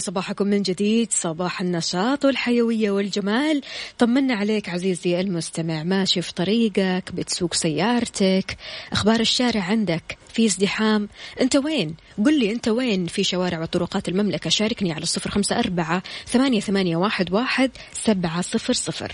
[0.00, 1.12] صباحكم من جديد.
[1.12, 3.62] صباح النشاط والحيوية والجمال.
[3.98, 5.82] طمنا عليك عزيزي المستمع.
[5.82, 8.56] ماشي في طريقك بتسوق سيارتك.
[8.92, 11.08] أخبار الشارع عندك؟ في ازدحام؟
[11.40, 11.94] أنت وين؟
[12.24, 14.50] قل لي أنت وين في شوارع وطرقات المملكة.
[14.50, 19.12] شاركني على الصفر خمسة أربعة ثمانية, ثمانية واحد, واحد سبعة صفر صفر.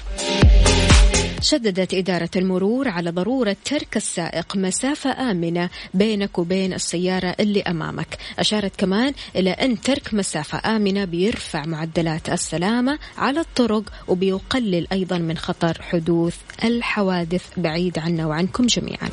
[1.40, 8.18] شددت إدارة المرور على ضرورة ترك السائق مسافة آمنة بينك وبين السيارة اللي أمامك.
[8.38, 15.38] أشارت كمان إلى أن ترك مسافة آمنة بيرفع معدلات السلامة على الطرق وبيقلل أيضا من
[15.38, 17.44] خطر حدوث الحوادث.
[17.56, 19.08] بعيد عنا وعنكم جميعا.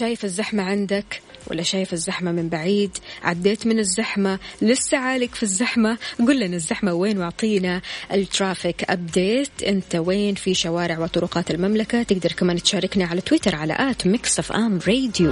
[0.00, 5.98] شايف الزحمة عندك ولا شايف الزحمة من بعيد؟ عديت من الزحمة؟ لسه عالق في الزحمة؟
[6.18, 12.02] قل لنا الزحمة وين واعطينا ال traffic update أنت وين؟ في شوارع وطرقات المملكة.
[12.02, 14.06] تقدر كمان تشاركنا على تويتر على at
[14.38, 15.30] FM Radio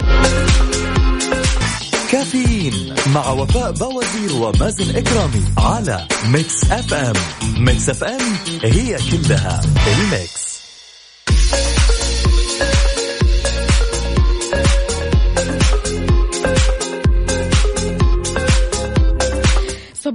[2.12, 7.16] كافيين مع وفاء بوازير ومازن إكرامي على Mix FM
[7.58, 8.20] Mix FM
[8.62, 10.47] هي كلها ال Mix.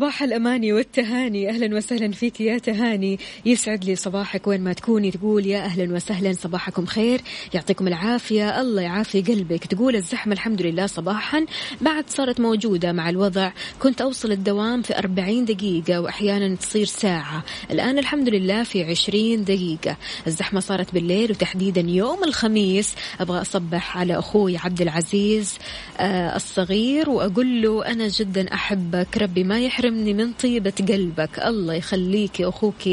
[0.04, 1.50] صباح الأماني والتهاني.
[1.50, 3.20] أهلا وسهلا فيك يا تهاني.
[3.46, 6.34] يسعد لي صباحك وين ما تكوني تقول يا أهلا وسهلا.
[6.34, 7.22] صباحكم خير
[7.54, 8.62] يعطيكم العافية.
[8.62, 9.66] الله يعافي قلبك.
[9.66, 11.46] تقول الزحمة الحمد لله صباحا
[11.82, 13.52] بعد صارت موجودة مع الوضع.
[13.80, 17.44] كنت أوصل الدوام في 40 دقيقة وأحيانا تصير ساعة.
[17.72, 19.98] الآن الحمد لله في 20 دقيقة.
[20.28, 22.96] الزحمة صارت بالليل وتحديدا يوم الخميس.
[23.20, 25.58] أبغى أصبح على أخوي عبد العزيز
[26.00, 29.18] آه الصغير وأقول له أنا جدا أحبك.
[29.18, 29.60] ربي ما
[29.94, 31.40] يحرمني من طيبة قلبك.
[31.40, 32.88] الله يخليك أخوك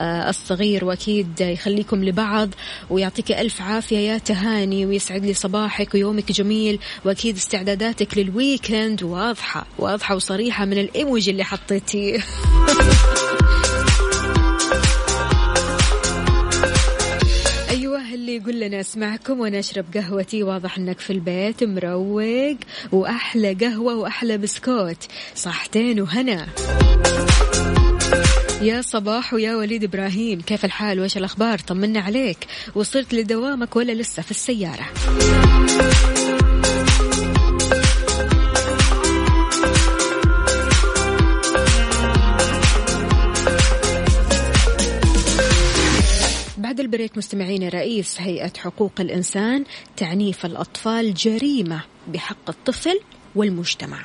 [0.00, 2.48] آه الصغير وأكيد يخليكم لبعض
[2.90, 9.66] ويعطيك ألف عافية يا تهاني ويسعد لي صباحك ويومك جميل وأكيد استعداداتك لل weekend واضحة
[9.78, 12.18] واضحة وصريحة من الإيموجي اللي حطيتيه.
[18.16, 22.56] اللي يقول لنا اسمعكم وأنا اشرب قهوتي واضح انك في البيت مروق
[22.92, 24.96] واحلى قهوة واحلى بسكوت.
[25.34, 26.46] صحتين وهنا.
[28.62, 32.38] يا صباح ويا وليد إبراهيم كيف الحال؟ وايش الأخبار؟ طمنا عليك.
[32.74, 34.86] وصلت لدوامك ولا لسه في السيارة؟
[46.76, 49.64] بعد البريك مستمعين رئيس هيئة حقوق الإنسان
[49.96, 53.00] تعنيف الأطفال جريمة بحق الطفل
[53.34, 53.98] والمجتمع.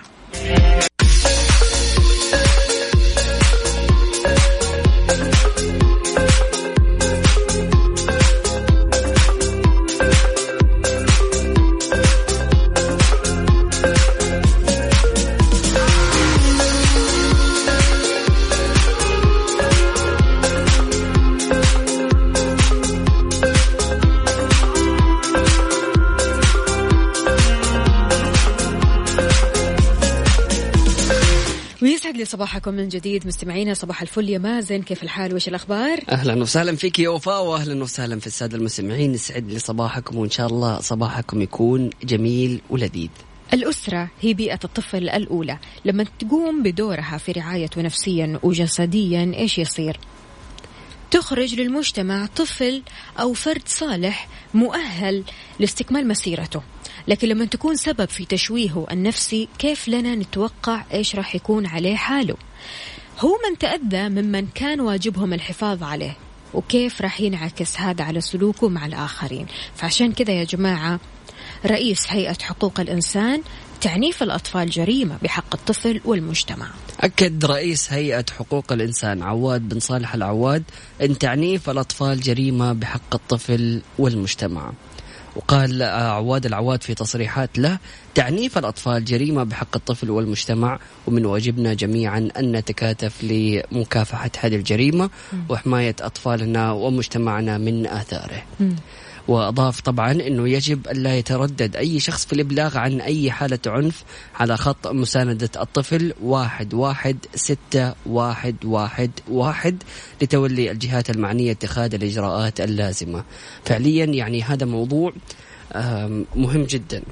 [32.32, 34.29] صباحكم من جديد مستمعينا صباح الفل.
[34.29, 38.57] يا مازن كيف الحال؟ وش الأخبار؟ أهلا وسهلا فيك يا وفاء واهلا وسهلا في السادة
[38.57, 39.13] المستمعين.
[39.13, 43.09] يسعد لي صباحكم وإن شاء الله صباحكم يكون جميل ولذيذ.
[43.53, 45.57] الأسرة هي بيئة الطفل الأولى.
[45.86, 49.99] لما تقوم بدورها في رعايته نفسيا وجسديا إيش يصير؟
[51.11, 52.84] تخرج للمجتمع طفل
[53.19, 55.23] أو فرد صالح مؤهل
[55.59, 56.61] لاستكمال مسيرته.
[57.07, 62.35] لكن لما تكون سبب في تشويهه النفسي كيف لنا نتوقع إيش راح يكون عليه حاله؟
[63.19, 66.17] هو من تأذى ممن كان واجبهم الحفاظ عليه
[66.53, 69.45] وكيف راح ينعكس هذا على سلوكه مع الآخرين.
[69.75, 70.99] فعشان كذا يا جماعة
[71.65, 73.41] رئيس هيئة حقوق الإنسان
[73.81, 76.67] تعنيف الأطفال جريمة بحق الطفل والمجتمع.
[76.99, 80.63] أكد رئيس هيئة حقوق الإنسان عواد بن صالح العواد
[81.01, 84.71] أن تعنيف الأطفال جريمة بحق الطفل والمجتمع.
[85.36, 87.77] وقال عواد العواد في تصريحات له
[88.15, 95.09] تعنيف الأطفال جريمة بحق الطفل والمجتمع ومن واجبنا جميعا أن نتكاتف لمكافحة هذه الجريمة
[95.49, 98.43] وحماية أطفالنا ومجتمعنا من آثاره.
[99.28, 104.03] وأضاف طبعا أنه يجب ألا يتردد أي شخص في الإبلاغ عن أي حالة عنف
[104.36, 109.84] على خط مساندة الطفل واحد واحد ستة واحد واحد واحد
[110.22, 113.24] لتولي الجهات المعنية اتخاذ الإجراءات اللازمة.
[113.65, 115.13] فعليا يعني هذا موضوع
[116.36, 117.03] مهم جدا.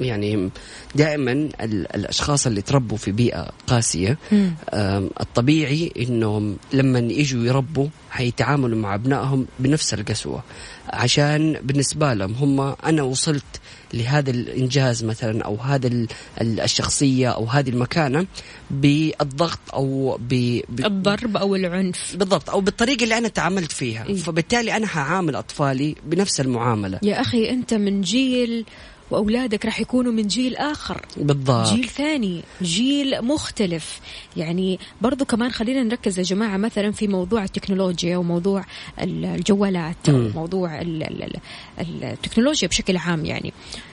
[0.00, 0.50] يعني
[0.94, 4.18] دائما ال- الأشخاص اللي تربوا في بيئة قاسية
[5.20, 10.42] الطبيعي إنهم لما يجوا يربوا حيتعاملوا مع أبنائهم بنفس القسوة.
[10.88, 13.44] عشان بالنسبة لهم هم أنا وصلت
[13.94, 16.08] لهذا الإنجاز مثلا أو هذا ال-
[16.40, 18.26] ال- الشخصية أو هذه المكانة
[18.70, 20.60] بالضغط أو ب...
[20.68, 20.86] ب...
[20.86, 22.16] الضرب أو العنف.
[22.16, 24.06] بالضبط أو بالطريقة اللي أنا تعاملت فيها.
[24.06, 24.14] إيه.
[24.16, 26.98] فبالتالي أنا حعامل أطفالي بنفس المعاملة.
[27.02, 28.64] يا أخي أنت من جيل
[29.10, 31.06] وأولادك راح يكونوا من جيل آخر.
[31.16, 31.68] بالضبط.
[31.68, 34.00] جيل ثاني جيل مختلف.
[34.36, 38.64] يعني برضو كمان خلينا نركز يا جماعة مثلا في موضوع التكنولوجيا وموضوع
[39.00, 40.32] ال- الجوالات أو مم.
[40.34, 41.36] موضوع ال- ال-
[41.80, 43.52] ال- التكنولوجيا بشكل عام يعني.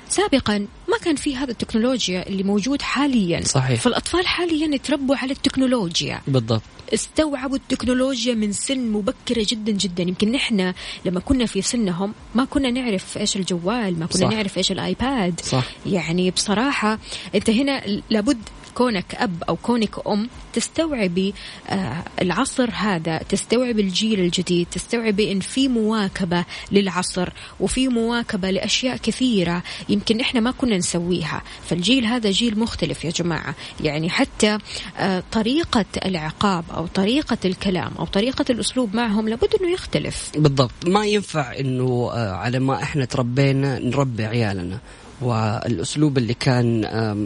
[0.09, 3.81] سابقا ما كان في هذا التكنولوجيا اللي موجود حاليا صحيح.
[3.81, 6.61] فالأطفال حاليا يتربوا على التكنولوجيا بالضبط
[6.93, 10.73] استوعبوا التكنولوجيا من سن مبكرة جدا جدا يمكن نحن
[11.05, 14.29] لما كنا في سنهم ما كنا نعرف إيش الجوال ما كنا صح.
[14.29, 15.63] نعرف إيش الآيباد صح.
[15.85, 16.99] يعني بصراحة
[17.35, 18.37] أنت هنا لابد
[18.75, 21.33] كونك أب أو كونك أم تستوعبي
[21.69, 29.63] آه العصر هذا تستوعبي الجيل الجديد تستوعبي إن في مواكبة للعصر وفي مواكبة لأشياء كثيرة
[29.89, 31.41] يمكن إحنا ما كنا نسويها.
[31.69, 33.55] فالجيل هذا جيل مختلف يا جماعة.
[33.81, 34.57] يعني حتى
[34.97, 40.31] آه طريقة العقاب أو طريقة الكلام أو طريقة الأسلوب معهم لابد إنه يختلف.
[40.37, 40.71] بالضبط.
[40.87, 44.79] ما ينفع إنه آه، على ما إحنا تربينا نربي عيالنا.
[45.21, 46.81] والأسلوب اللي كان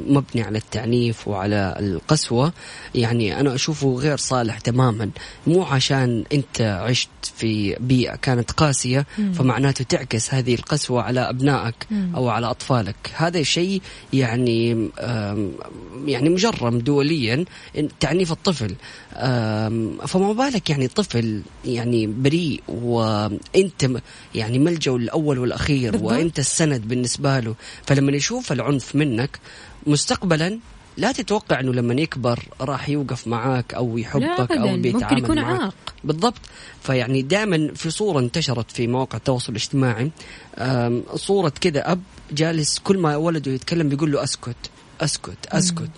[0.07, 2.53] مبني على التعنيف وعلى القسوة
[2.95, 5.09] يعني أنا أشوفه غير صالح تماما.
[5.47, 12.29] مو عشان أنت عشت في بيئة كانت قاسية فمعناته تعكس هذه القسوة على أبنائك أو
[12.29, 12.95] على أطفالك.
[13.15, 13.81] هذا شيء
[14.13, 14.89] يعني
[16.05, 17.45] يعني مجرم دوليا
[17.99, 18.75] تعنيف الطفل.
[20.07, 23.89] فما بالك يعني طفل يعني بريء وأنت
[24.35, 26.11] يعني ملجأه الأول والأخير بالضبط.
[26.11, 27.55] وأنت السند بالنسبة له.
[27.85, 29.39] فلما يشوف العنف منك
[29.87, 30.59] مستقبلا
[30.97, 35.59] لا تتوقع إنه لما يكبر راح يوقف معاك أو يحبك أو ممكن بيتعامل يكون معك
[35.61, 35.73] عاق.
[36.03, 36.37] بالضبط.
[36.83, 40.11] فيعني دائما في صورة انتشرت في مواقع التواصل الاجتماعي
[40.57, 42.01] آم، صورة كذا أب
[42.31, 44.55] جالس كل ما ولده يتكلم بيقول له أسكت
[45.01, 45.89] أسكت أسكت.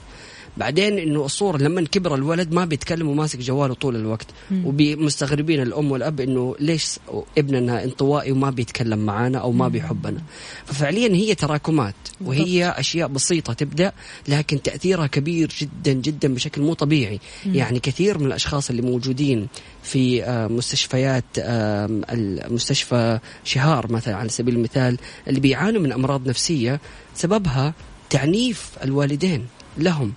[0.58, 4.28] بعدين إنه الصورة لما كبر الولد ما بيتكلم وماسك جواله طول الوقت.
[4.66, 7.00] ومستغربين الأم والأب إنه ليش
[7.38, 10.22] ابننا انطوائي وما بيتكلم معانا أو ما بيحبنا.
[10.66, 13.92] ففعليا هي تراكمات وهي أشياء بسيطة تبدأ
[14.28, 17.20] لكن تأثيرها كبير جدا جدا بشكل مو طبيعي.
[17.46, 19.48] يعني كثير من الأشخاص اللي موجودين
[19.84, 24.98] في آه، مستشفيات آم، المستشفى شهار مثلا على سبيل المثال
[25.28, 26.80] اللي بيعانوا من أمراض نفسية
[27.16, 27.74] سببها
[28.10, 29.46] تعنيف الوالدين
[29.78, 30.14] لهم.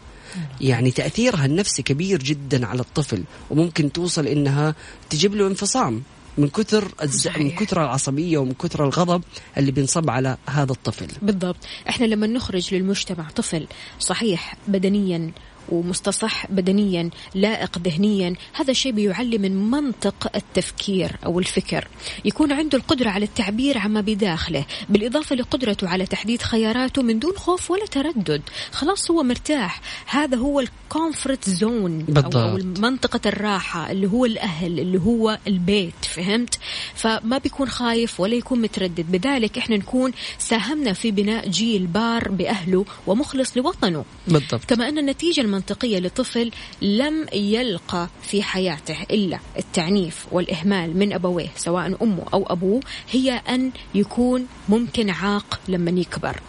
[0.61, 4.75] يعني تأثيرها النفسي كبير جدا على الطفل وممكن توصل إنها
[5.11, 6.03] تجيب له انفصام
[6.39, 7.29] من كثر الز...
[7.29, 9.23] من كثر العصبية ومن كثر الغضب
[9.59, 11.07] اللي بينصب على هذا الطفل.
[11.23, 11.57] بالضبط.
[11.89, 13.67] إحنا لما نخرج للمجتمع طفل
[14.01, 15.31] صحيح بدنيا
[15.69, 18.35] ومستصح بدنيا لائق ذهنيا.
[18.53, 21.89] هذا الشيء بيعلم من منطق التفكير أو الفكر.
[22.25, 27.71] يكون عنده القدرة على التعبير عما بداخله بالإضافة لقدرته على تحديد خياراته من دون خوف
[27.71, 28.43] ولا تردد.
[28.73, 29.81] خلاص هو مرتاح.
[30.07, 32.37] هذا هو ال comfort zone بالضبط.
[32.37, 36.05] أو, أو منطقة الراحة اللي هو الأهل اللي هو البيت.
[36.05, 36.59] فهمت؟
[36.95, 39.13] فما بيكون خايف ولا يكون متردد.
[39.13, 44.05] بذلك إحنا نكون ساهمنا في بناء جيل بار بأهله ومخلص لوطنه.
[44.29, 44.65] بالضبط.
[44.65, 46.51] كما أن النتيجة المنطقية لطفل
[46.83, 52.81] لم يلقى في حياته إلا التعنيف والإهمال من أبويه سواء أمه أو أبوه
[53.11, 56.41] هي أن يكون ممكن عاق لما يكبر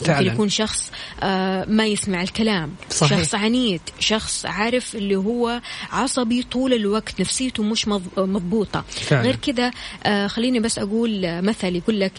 [0.00, 0.20] فعلاً.
[0.20, 0.90] ممكن يكون شخص
[1.22, 3.18] آه ما يسمع الكلام صحيح.
[3.18, 5.60] شخص عنيد شخص عارف اللي هو
[5.92, 9.22] عصبي طول الوقت نفسيته مش مض- مضبوطة فعلاً.
[9.22, 9.70] غير كذا
[10.04, 12.12] آه خليني بس أقول آه، مثل يقول لك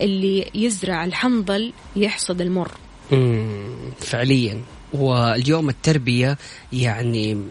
[0.00, 2.70] اللي يزرع الحنظل يحصد المر
[3.12, 4.60] مم، فعليا
[4.92, 6.38] واليوم التربية
[6.72, 7.42] يعني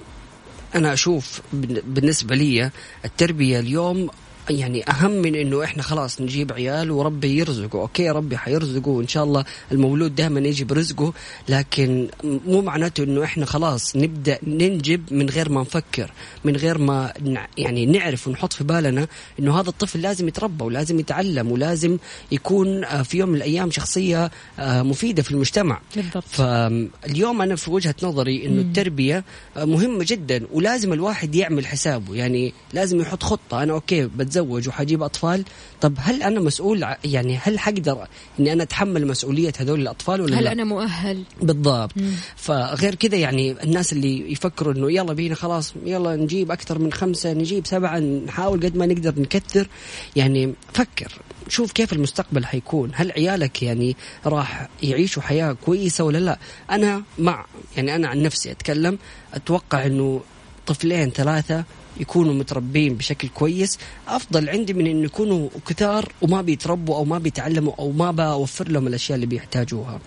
[0.76, 1.42] أنا أشوف
[1.84, 2.72] بالنسبة لي
[3.06, 4.10] التربية اليوم
[4.50, 7.82] يعني أهم من إنه إحنا خلاص نجيب عيال وربي يرزقه.
[7.82, 11.14] أوكي ربي حيرزقه وإن شاء الله المولود دائما يجي برزقه
[11.50, 16.12] لكن مو معناته إنه إحنا خلاص نبدأ ننجب من غير ما نفكر
[16.44, 17.14] من غير ما
[17.58, 19.08] يعني نعرف ونحط في بالنا
[19.40, 21.98] إنه هذا الطفل لازم يتربى ولازم يتعلم ولازم
[22.32, 25.80] يكون آه، في يوم من الأيام شخصية آه، مفيدة في المجتمع.
[25.96, 26.24] بالضبط.
[26.28, 29.24] فاليوم أنا في وجهة نظري إنه التربية
[29.58, 32.16] آه، مهمة جدا ولازم الواحد يعمل حسابه.
[32.16, 33.64] يعني لازم يحط خطة.
[33.64, 35.44] أنا أوكي بتزوج وحجيب أطفال
[35.82, 38.08] طب هل أنا مسؤول يعني هل حقدر
[38.40, 41.92] إني أنا أتحمل مسؤولية هذول الأطفال ولا هل لا؟ أنا مؤهل؟ بالضبط.
[42.36, 47.34] فغير كذا يعني الناس اللي يفكروا إنه يلا بينا خلاص يلا نجيب أكثر من خمسة
[47.34, 49.68] نجيب سبعة نحاول قد ما نقدر نكثر.
[50.16, 51.12] يعني فكر
[51.48, 52.92] شوف كيف المستقبل حيكون.
[52.94, 56.40] هل عيالك يعني راح يعيشوا حياة كويسة ولا لا؟
[56.72, 57.46] أنا مع
[57.78, 58.98] يعني أنا عن نفسي أتكلم
[59.34, 60.22] أتوقع إنه
[60.68, 61.64] طفلين ثلاثة
[62.00, 63.80] يكونوا متربين بشكل كويس.
[64.08, 68.88] أفضل عندي من انه يكونوا كثار وما بيتربوا أو ما بيتعلموا أو ما بوفر لهم
[68.88, 70.00] الأشياء اللي بيحتاجوها.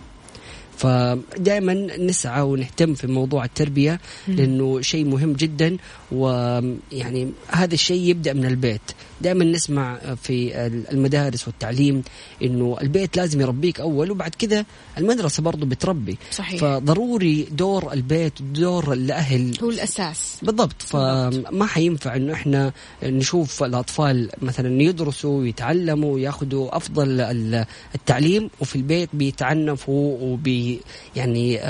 [0.76, 5.76] فدائما نسعى ونهتم في موضوع التربية لأنه شيء مهم جدا.
[6.14, 8.80] ويعني هذا الشيء يبدأ من البيت.
[9.20, 12.02] دائما نسمع في المدارس والتعليم
[12.42, 14.64] إنه البيت لازم يربيك أول وبعد كذا
[14.98, 16.18] المدرسة برضو بتربي.
[16.32, 16.60] صحيح.
[16.60, 19.58] فضروري دور البيت دور الأهل.
[19.62, 20.36] هو الأساس.
[20.42, 20.82] بالضبط.
[20.82, 29.08] فما حينفع إنه إحنا نشوف الأطفال مثلا يدرسوا ويتعلموا وياخذوا أفضل ال- التعليم وفي البيت
[29.12, 30.80] بيتعنفوا وبي
[31.16, 31.60] يعني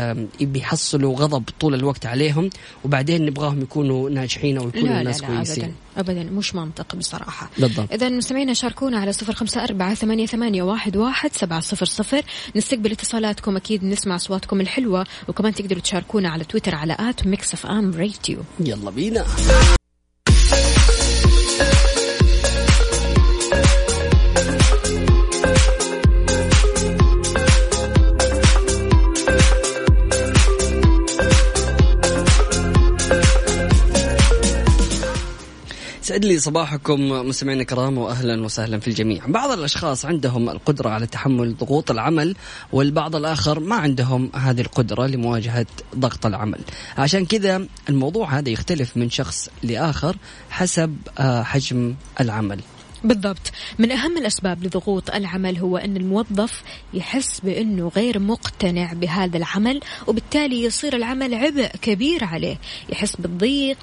[0.41, 2.51] بيحصلوا غضب طول الوقت عليهم
[2.85, 4.34] وبعدين نبغاهم يكونوا ناجحين.
[4.43, 5.75] أو يكونوا لا لا لا كويسين.
[5.97, 7.51] ابدا ابدا مش منطق بصراحة.
[7.59, 7.93] بالضبط.
[7.93, 12.23] اذا مستمعينا شاركونا على صفر خمسة أربعة ثمانية, ثمانية واحد, واحد سبعة صفر صفر.
[12.57, 15.07] نستقبل اتصالاتكم أكيد نسمع أصواتكم الحلوة.
[15.29, 18.39] وكمان تقدروا تشاركونا على تويتر على at Mix FM Radio.
[18.61, 19.25] يلا بينا.
[36.15, 39.27] سعد لي صباحكم مستمعينا الكرام واهلا وسهلا في الجميع.
[39.27, 42.37] بعض الأشخاص عندهم القدرة على تحمل ضغوط العمل
[42.73, 46.59] والبعض الآخر ما عندهم هذه القدرة لمواجهة ضغط العمل.
[46.99, 50.17] عشان كذا الموضوع هذا يختلف من شخص لآخر
[50.51, 52.61] حسب آه، حجم العمل.
[53.05, 56.63] بالضبط من أهم الأسباب لضغوط العمل هو أن الموظف
[56.95, 62.59] يحس بأنه غير مقتنع بهذا العمل وبالتالي يصير العمل عبء كبير عليه
[62.89, 63.77] يحس بالضيق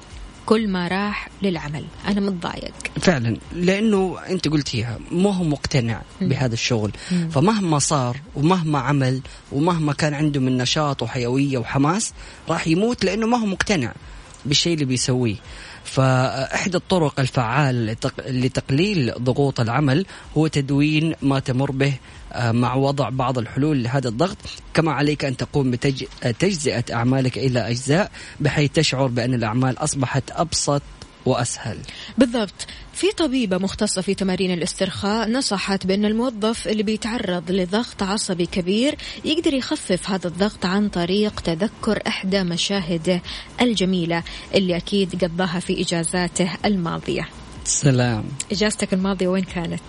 [0.46, 1.84] كل ما راح للعمل.
[2.08, 2.72] أنا متضايق.
[3.00, 3.36] فعلا.
[3.52, 6.92] لأنه أنت قلتيها ما هو مقتنع بهذا الشغل.
[7.30, 9.20] فمهما صار ومهما عمل
[9.52, 12.12] ومهما كان عنده من نشاط وحيوية وحماس
[12.48, 13.92] راح يموت لأنه ما هو مقتنع
[14.44, 15.36] بالشيء اللي بيسويه.
[15.84, 21.94] فإحدى الطرق الفعالة لتق- لتقليل ضغوط العمل هو تدوين ما تمر به
[22.36, 24.36] مع وضع بعض الحلول لهذا الضغط.
[24.74, 28.10] كما عليك أن تقوم بتجزئة أعمالك إلى أجزاء
[28.40, 30.82] بحيث تشعر بأن الأعمال أصبحت أبسط
[31.26, 31.78] وأسهل.
[32.18, 32.66] بالضبط.
[32.94, 39.54] في طبيبة مختصة في تمارين الاسترخاء نصحت بأن الموظف اللي بيتعرض لضغط عصبي كبير يقدر
[39.54, 43.22] يخفف هذا الضغط عن طريق تذكر إحدى مشاهده
[43.60, 44.22] الجميلة
[44.54, 47.28] اللي أكيد قضاها في إجازاته الماضية.
[47.64, 48.24] سلام.
[48.52, 49.82] إجازتك الماضية وين كانت؟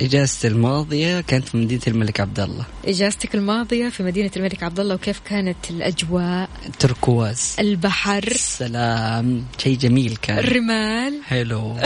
[0.00, 2.64] إجازتي الماضية كانت في مدينة الملك عبد الله.
[2.84, 7.56] إجازتك الماضية في مدينة الملك عبد الله وكيف كانت الأجواء؟ تركواز.
[7.58, 8.32] البحر.
[8.36, 9.44] سلام.
[9.58, 10.38] شيء جميل كان.
[10.38, 11.20] الرمال.
[11.24, 11.76] حلو.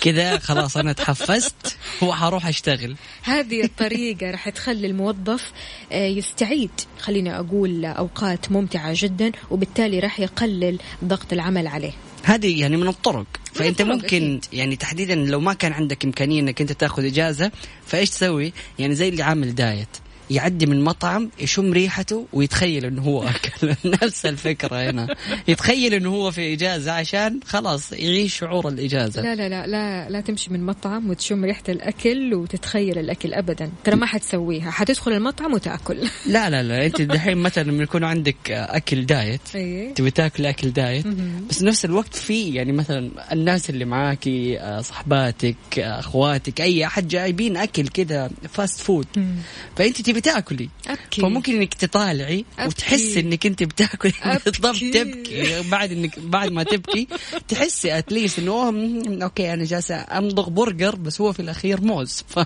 [0.00, 2.96] كذا خلاص أنا تحفزت وحروح أشتغل.
[3.22, 5.52] هذه الطريقة راح تخلي الموظف
[5.92, 11.92] آه، يستعيد خليني أقول أوقات ممتعة جدا وبالتالي راح يقلل ضغط العمل عليه.
[12.24, 14.40] هذه يعني من الطرق فأنت ممكن.
[14.52, 17.50] يعني تحديدا لو ما كان عندك إمكانية إنك أنت تأخذ إجازة
[17.86, 19.88] فإيش تسوي؟ يعني زي اللي عامل diet
[20.30, 23.74] يعدي من مطعم يشم ريحته ويتخيل إنه هو أكل.
[24.02, 25.14] نفس الفكرة هنا.
[25.48, 29.22] يتخيل إنه هو في إجازة عشان خلاص يعيش شعور الإجازة.
[29.22, 33.70] لا لا لا لا لا تمشي من مطعم وتشم ريحة الأكل وتتخيل الأكل أبدا.
[33.84, 34.70] ترى ما حتسويها.
[34.70, 35.96] حتدخل المطعم وتأكل.
[36.26, 36.86] لا لا لا.
[36.86, 39.94] أنت دحين مثلا لما يكون عندك أكل diet أيه.
[39.94, 41.06] تبي تاكل أكل diet.
[41.50, 47.08] بس نفس الوقت في يعني مثلا الناس اللي معاكي آه، صحباتك آه، أخواتك أي أحد
[47.08, 49.06] جايبين أكل كذا fast food.
[49.76, 52.68] فأنت تبي تاكلي أبكي فممكن إنك تطالعي أبكي.
[52.68, 54.12] وتحسي إنك أنت بتاكلي.
[54.44, 55.62] بالضبط تبكي.
[55.70, 57.08] بعد انك بعد ما تبكي
[57.48, 62.24] تحسي at least إنه okay أنا جالسة أمضغ برجر بس هو في الأخير موز.
[62.28, 62.38] ف...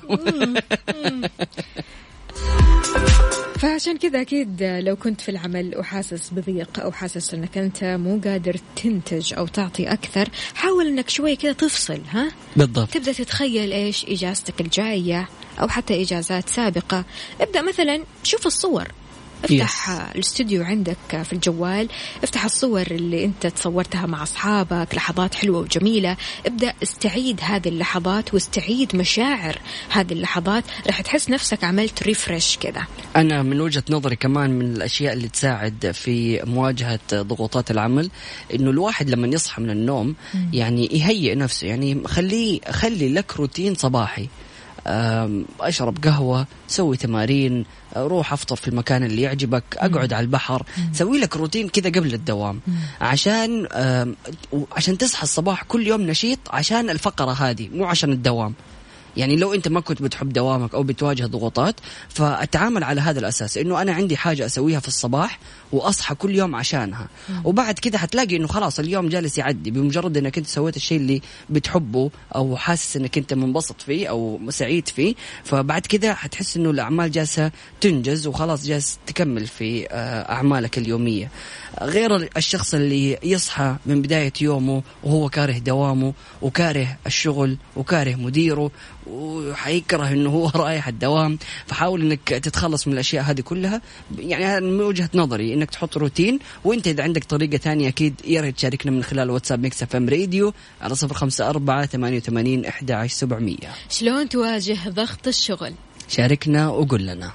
[3.59, 8.57] فعشان كذا أكيد لو كنت في العمل وحاسس بضيق أو حاسس أنك أنت مو قادر
[8.77, 12.91] تنتج أو تعطي أكثر حاول أنك شوي كذا تفصل ها؟ بالضبط.
[12.91, 15.29] تبدأ تتخيل إيش إجازتك الجاية.
[15.61, 17.05] أو حتى إجازات سابقة.
[17.41, 18.89] ابدأ مثلا شوف الصور.
[19.45, 20.15] افتح Yes.
[20.15, 21.89] الاستوديو عندك في الجوال.
[22.23, 24.95] افتح الصور اللي أنت تصورتها مع أصحابك.
[24.95, 26.17] لحظات حلوة وجميلة.
[26.47, 30.65] ابدأ استعيد هذه اللحظات واستعيد مشاعر هذه اللحظات.
[30.87, 32.87] راح تحس نفسك عملت ريفرش كذا.
[33.17, 38.11] أنا من وجهة نظري كمان من الأشياء اللي تساعد في مواجهة ضغوطات العمل
[38.55, 40.15] إنه الواحد لما يصحى من النوم
[40.53, 41.67] يعني يهيئ نفسه.
[41.67, 44.29] يعني خليه خلي لك روتين صباحي.
[44.89, 47.65] أم، أشرب قهوة سوي تمارين
[47.97, 50.63] روح أفطر في المكان اللي يعجبك أقعد على البحر
[50.93, 52.61] سوي لك روتين كذا قبل الدوام.
[53.01, 53.67] عشان
[54.73, 58.55] عشان تصحى الصباح كل يوم نشيط عشان الفقرة هذه مو عشان الدوام.
[59.19, 61.75] يعني لو أنت ما كنت بتحب دوامك أو بتواجه ضغوطات
[62.09, 65.39] فأتعامل على هذا الأساس إنه أنا عندي حاجة أسويها في الصباح
[65.73, 67.09] وأصحى كل يوم عشانها.
[67.45, 72.11] وبعد كده حتلاقي إنه خلاص اليوم جالس يعدي بمجرد إنك أنت سويت الشيء اللي بتحبه
[72.35, 75.15] أو حاسس إنك أنت منبسط فيه أو سعيد فيه
[75.45, 77.51] فبعد كده حتحس إنه الأعمال جالسة
[77.81, 81.31] تنجز وخلاص جالس تكمل في آه، أعمالك اليومية.
[81.83, 86.13] غير الشخص اللي يصحى من بداية يومه وهو كاره دوامه
[86.43, 88.71] وكاره الشغل وكاره مديره
[89.11, 91.39] وحيكره إنه هو رايح الدوام.
[91.67, 93.81] فحاول إنك تتخلص من الأشياء هذه كلها.
[94.19, 96.39] يعني من وجهة نظري إنك تحط روتين.
[96.65, 100.53] وإنت إذا عندك طريقة ثانية أكيد يا ريت تشاركنا من خلال واتساب Mix FM Radio
[100.81, 105.75] على صفر خمسة أربعة ثمانية وثمانين إحدى عشر سبعمئه شلون تواجه ضغط الشغل؟
[106.09, 107.33] شاركنا وقول لنا.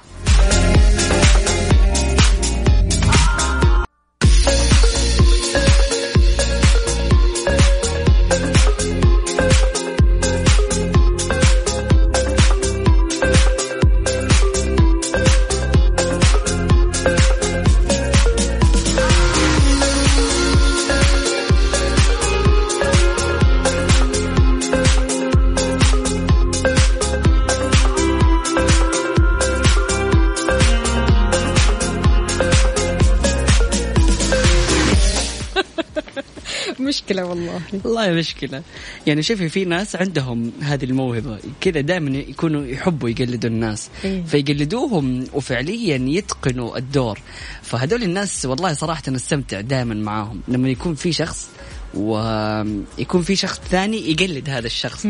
[36.94, 37.60] مشكلة والله.
[37.84, 38.62] والله مشكلة.
[39.06, 41.38] يعني شوفي في ناس عندهم هذه الموهبة.
[41.60, 43.88] كذا دائما يكونوا يحبوا يقلدوا الناس.
[44.04, 44.22] إيه.
[44.22, 47.18] فيقلدوهم وفعليا يتقنوا الدور.
[47.62, 50.40] فهذول الناس والله صراحة نستمتع دائما معاهم.
[50.48, 51.48] لما يكون في شخص
[51.96, 55.06] ويكون في شخص ثاني يقلد هذا الشخص.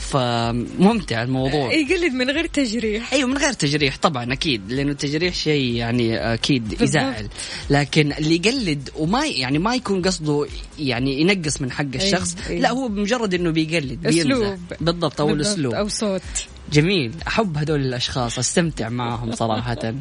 [0.00, 1.72] فممتع الموضوع.
[1.72, 3.12] يقلد من غير تجريح.
[3.12, 6.82] أيوه من غير تجريح طبعا أكيد لأنه التجريح شيء يعني أكيد بالضبط.
[6.82, 7.28] يزعل
[7.70, 10.46] لكن اللي يقلد وما يعني ما يكون قصده
[10.78, 12.60] يعني ينقص من حق الشخص أيوة.
[12.60, 14.58] لا هو بمجرد إنه بيقلد بيمزح أسلوب.
[14.80, 16.22] بالضبط أو الاسلوب أو صوت.
[16.72, 17.14] جميل.
[17.28, 19.74] أحب هذول الأشخاص أستمتع معهم صراحة.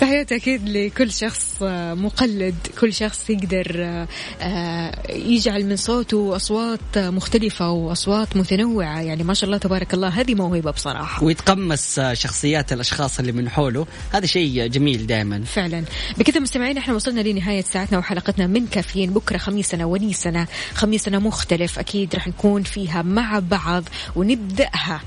[0.00, 2.54] تحياتي أكيد لكل شخص آه، مقلد.
[2.80, 4.08] كل شخص يقدر آه،
[4.40, 9.00] آه، يجعل من صوته أصوات آه، مختلفة وأصوات متنوعة.
[9.00, 11.24] يعني ما شاء الله تبارك الله هذه موهبة بصراحة.
[11.24, 13.86] ويتقمص شخصيات الأشخاص اللي من حوله.
[14.12, 15.44] هذا شيء جميل دائما.
[15.44, 15.84] فعلا.
[16.18, 19.10] بكذا مستمعين إحنا وصلنا لنهاية ساعتنا وحلقتنا من كافيين.
[19.10, 20.46] بكرة خميسنا ونيسنا.
[20.74, 21.78] خميسنا مختلف.
[21.78, 23.84] أكيد رح نكون فيها مع بعض
[24.16, 25.00] ونبدأها.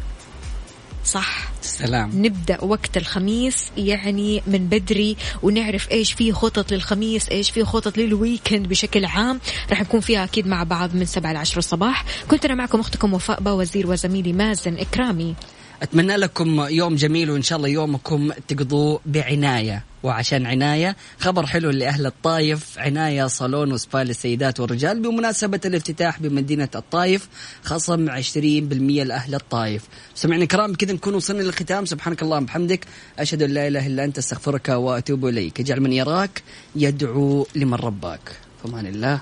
[1.06, 2.26] صح؟ سلام.
[2.26, 8.68] نبدأ وقت الخميس يعني من بدري ونعرف إيش في خطط للخميس إيش في خطط للويكند
[8.68, 9.39] بشكل عام.
[9.70, 12.06] راح نكون فيها أكيد مع بعض من 7 ل 10 الصباح.
[12.28, 15.36] كنت أنا معكم أختكم وفاء وزير وزميلي مازن إكرامي.
[15.82, 19.90] أتمنى لكم يوم جميل وإن شاء الله يومكم تقضوه بعناية.
[20.04, 20.95] وعشان عناية.
[21.20, 22.80] خبر حلو لأهل الطايف.
[22.80, 27.28] عناية صالون وسبا للسيدات والرجال بمناسبة الافتتاح بمدينة الطايف.
[27.64, 29.84] خصم 20% لأهل الطايف.
[30.16, 31.86] سمعنا كرام كذا نكون وصلنا للختام.
[31.86, 32.86] سبحانك اللهم وبحمدك.
[33.20, 35.60] أشهد أن لا إله إلا أنت أستغفرك وأتوب إليك.
[35.60, 36.43] اجعل من يراك
[36.76, 38.32] يدعو لمن رباك.
[38.64, 39.22] فمان الله.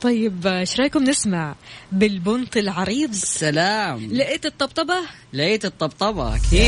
[0.00, 1.54] طيب إيش رأيكم نسمع
[1.92, 4.12] بالبنط العريض؟ سلام.
[4.12, 4.94] لقيت الطبطبة؟
[5.32, 6.62] لقيت الطبطبة أكيد.